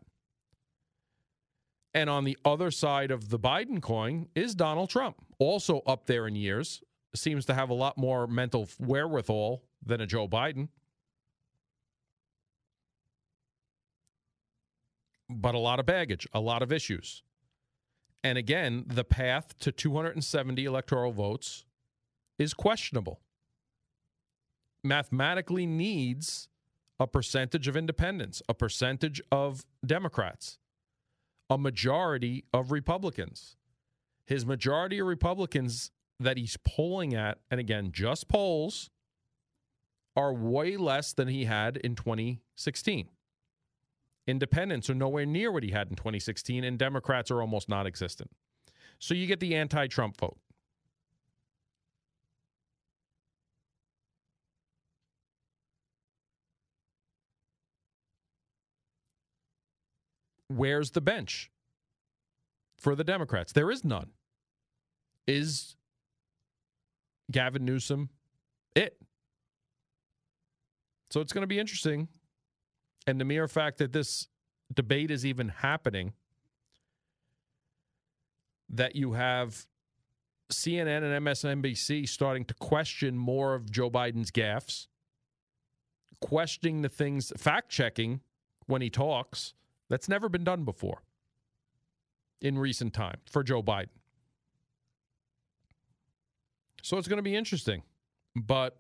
And 1.93 2.09
on 2.09 2.25
the 2.25 2.39
other 2.45 2.71
side 2.71 3.11
of 3.11 3.29
the 3.29 3.39
Biden 3.39 3.83
coin 3.83 4.29
is 4.35 4.55
Donald 4.55 4.91
Trump, 4.91 5.17
also 5.39 5.83
up 5.87 6.07
there 6.07 6.27
in 6.27 6.37
years, 6.37 6.83
seems 7.15 7.45
to 7.47 7.55
have 7.55 7.71
a 7.71 7.75
lot 7.75 7.99
more 7.99 8.27
mental 8.27 8.69
wherewithal 8.79 9.63
than 9.85 10.01
a 10.01 10.07
Joe 10.07 10.29
Biden. 10.29 10.69
But 15.29 15.55
a 15.55 15.59
lot 15.59 15.79
of 15.79 15.87
baggage, 15.87 16.27
a 16.33 16.41
lot 16.41 16.63
of 16.63 16.73
issues. 16.73 17.23
And 18.23 18.37
again, 18.37 18.85
the 18.87 19.05
path 19.05 19.59
to 19.61 19.73
270 19.73 20.65
electoral 20.65 21.13
votes 21.13 21.65
is 22.39 22.53
questionable. 22.53 23.21
Mathematically 24.83 25.67
needs 25.67 26.49
a 26.99 27.07
percentage 27.07 27.69
of 27.69 27.77
independents, 27.77 28.43
a 28.49 28.55
percentage 28.55 29.23
of 29.33 29.65
Democrats, 29.85 30.59
a 31.49 31.57
majority 31.57 32.45
of 32.53 32.71
Republicans. 32.71 33.57
His 34.27 34.45
majority 34.45 34.99
of 34.99 35.07
Republicans 35.07 35.91
that 36.19 36.37
he's 36.37 36.57
polling 36.59 37.15
at, 37.15 37.39
and 37.51 37.59
again, 37.59 37.91
just 37.93 38.29
polls, 38.29 38.91
are 40.17 40.33
way 40.33 40.77
less 40.77 41.13
than 41.13 41.29
he 41.29 41.45
had 41.45 41.77
in 41.79 41.95
2016. 41.95 43.09
Independents 44.27 44.91
are 44.91 44.95
nowhere 44.95 45.27
near 45.27 45.51
what 45.51 45.63
he 45.63 45.71
had 45.71 45.89
in 45.89 45.97
2016, 45.97 46.63
and 46.63 46.79
Democrats 46.79 47.31
are 47.31 47.41
almost 47.41 47.69
non 47.69 47.87
existent. 47.87 48.31
So 48.99 49.15
you 49.15 49.27
get 49.27 49.41
the 49.41 49.55
anti 49.55 49.87
Trump 49.87 50.17
vote. 50.19 50.39
Where's 60.49 60.91
the 60.91 61.01
bench 61.01 61.51
for 62.77 62.95
the 62.95 63.05
Democrats? 63.05 63.53
There 63.53 63.71
is 63.71 63.85
none. 63.85 64.11
Is 65.27 65.77
Gavin 67.31 67.65
Newsom? 67.65 68.11
So 71.11 71.21
it's 71.21 71.33
going 71.33 71.43
to 71.43 71.49
be 71.49 71.59
interesting 71.59 72.09
and 73.07 73.21
the 73.21 73.25
mere 73.25 73.49
fact 73.49 73.79
that 73.79 73.93
this 73.93 74.29
debate 74.73 75.11
is 75.11 75.27
even 75.27 75.49
happening, 75.49 76.13
that 78.69 78.95
you 78.95 79.15
have 79.15 79.67
CNN 80.53 81.03
and 81.03 81.27
MSNBC 81.27 82.09
starting 82.09 82.45
to 82.45 82.55
question 82.55 83.17
more 83.17 83.55
of 83.55 83.71
Joe 83.71 83.91
Biden's 83.91 84.31
gaffes, 84.31 84.87
questioning 86.21 86.83
the 86.83 86.89
things, 86.89 87.33
fact 87.37 87.71
checking 87.71 88.21
when 88.67 88.83
he 88.83 88.91
talks. 88.91 89.55
That's 89.89 90.09
never 90.09 90.29
been 90.29 90.45
done 90.45 90.65
before 90.65 91.03
in 92.41 92.59
recent 92.59 92.95
time 92.95 93.19
for 93.27 93.43
Joe 93.43 93.63
Biden. 93.63 93.89
So 96.83 96.97
it's 96.97 97.09
going 97.09 97.19
to 97.19 97.23
be 97.23 97.35
interesting. 97.35 97.83
But 98.37 98.79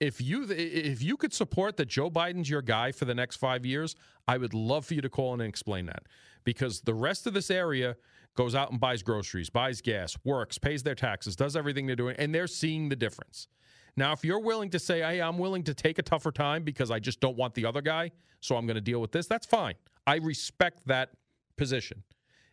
if 0.00 0.20
you 0.20 0.44
if 0.48 1.02
you 1.02 1.16
could 1.16 1.32
support 1.32 1.76
that 1.76 1.86
Joe 1.86 2.10
Biden's 2.10 2.48
your 2.48 2.62
guy 2.62 2.92
for 2.92 3.04
the 3.04 3.14
next 3.14 3.36
five 3.36 3.66
years, 3.66 3.96
I 4.26 4.38
would 4.38 4.54
love 4.54 4.86
for 4.86 4.94
you 4.94 5.00
to 5.00 5.08
call 5.08 5.34
in 5.34 5.40
and 5.40 5.48
explain 5.48 5.86
that 5.86 6.04
because 6.44 6.82
the 6.82 6.94
rest 6.94 7.26
of 7.26 7.34
this 7.34 7.50
area 7.50 7.96
goes 8.36 8.54
out 8.54 8.70
and 8.70 8.78
buys 8.78 9.02
groceries, 9.02 9.50
buys 9.50 9.80
gas, 9.80 10.16
works, 10.24 10.58
pays 10.58 10.84
their 10.84 10.94
taxes, 10.94 11.34
does 11.34 11.56
everything 11.56 11.86
they're 11.86 11.96
doing, 11.96 12.14
and 12.18 12.32
they're 12.32 12.46
seeing 12.46 12.88
the 12.88 12.96
difference. 12.96 13.48
Now, 13.96 14.12
if 14.12 14.24
you're 14.24 14.38
willing 14.38 14.70
to 14.70 14.78
say, 14.78 15.00
"Hey, 15.00 15.20
I'm 15.20 15.38
willing 15.38 15.64
to 15.64 15.74
take 15.74 15.98
a 15.98 16.02
tougher 16.02 16.30
time 16.30 16.62
because 16.62 16.90
I 16.92 17.00
just 17.00 17.18
don't 17.20 17.36
want 17.36 17.54
the 17.54 17.66
other 17.66 17.82
guy, 17.82 18.12
so 18.40 18.56
I'm 18.56 18.66
going 18.66 18.76
to 18.76 18.80
deal 18.80 19.00
with 19.00 19.10
this," 19.10 19.26
that's 19.26 19.46
fine. 19.46 19.74
I 20.06 20.16
respect 20.16 20.86
that 20.86 21.10
position. 21.56 22.04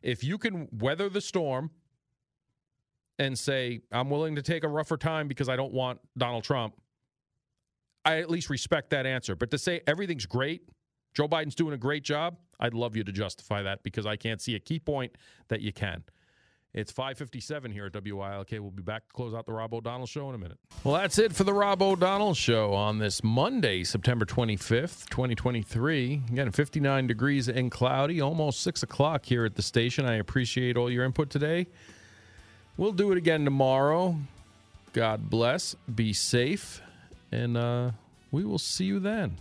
If 0.01 0.23
you 0.23 0.39
can 0.39 0.67
weather 0.71 1.09
the 1.09 1.21
storm 1.21 1.69
and 3.19 3.37
say, 3.37 3.81
"I'm 3.91 4.09
willing 4.09 4.35
to 4.35 4.41
take 4.41 4.63
a 4.63 4.67
rougher 4.67 4.97
time 4.97 5.27
because 5.27 5.47
I 5.47 5.55
don't 5.55 5.73
want 5.73 5.99
Donald 6.17 6.43
Trump," 6.43 6.73
I 8.05 8.19
at 8.19 8.29
least 8.29 8.49
respect 8.49 8.91
that 8.91 9.05
answer. 9.05 9.35
But 9.35 9.51
to 9.51 9.57
say 9.57 9.81
everything's 9.87 10.27
great, 10.27 10.69
Joe 11.13 11.27
Biden's 11.27 11.55
doing 11.55 11.73
a 11.73 11.77
great 11.77 12.03
job, 12.03 12.37
I'd 12.59 12.73
love 12.73 12.95
you 12.95 13.03
to 13.03 13.11
justify 13.11 13.63
that 13.63 13.83
because 13.83 14.05
I 14.05 14.15
can't 14.15 14.41
see 14.41 14.55
a 14.55 14.59
key 14.59 14.79
point 14.79 15.13
that 15.47 15.61
you 15.61 15.73
can. 15.73 16.03
It's 16.73 16.91
557 16.91 17.71
here 17.71 17.85
at 17.85 17.93
WILK. 17.93 18.51
We'll 18.51 18.69
be 18.69 18.83
back 18.83 19.07
to 19.07 19.13
close 19.13 19.33
out 19.33 19.45
the 19.45 19.53
Rob 19.53 19.73
O'Donnell 19.73 20.07
Show 20.07 20.27
in 20.27 20.35
a 20.35 20.37
minute. 20.37 20.57
Well, 20.83 20.95
that's 20.95 21.17
it 21.17 21.33
for 21.33 21.45
the 21.45 21.53
Rob 21.53 21.81
O'Donnell 21.81 22.33
Show 22.33 22.73
on 22.73 22.99
this 22.99 23.23
Monday, 23.23 23.85
September 23.85 24.25
25th, 24.25 25.07
2023. 25.09 26.23
Again, 26.29 26.51
59 26.51 27.07
degrees 27.07 27.47
and 27.47 27.71
cloudy, 27.71 28.19
almost 28.19 28.59
6 28.61 28.83
o'clock 28.83 29.23
here 29.25 29.45
at 29.45 29.55
the 29.55 29.61
station. 29.61 30.05
I 30.05 30.15
appreciate 30.15 30.75
all 30.75 30.91
your 30.91 31.05
input 31.05 31.29
today. 31.29 31.67
We'll 32.75 32.91
do 32.91 33.13
it 33.13 33.17
again 33.17 33.45
tomorrow. 33.45 34.17
God 34.91 35.29
bless. 35.29 35.75
Be 35.93 36.11
safe 36.11 36.81
and 37.31 37.57
uh, 37.57 37.91
we 38.31 38.43
will 38.43 38.59
see 38.59 38.85
you 38.85 38.99
then. 38.99 39.37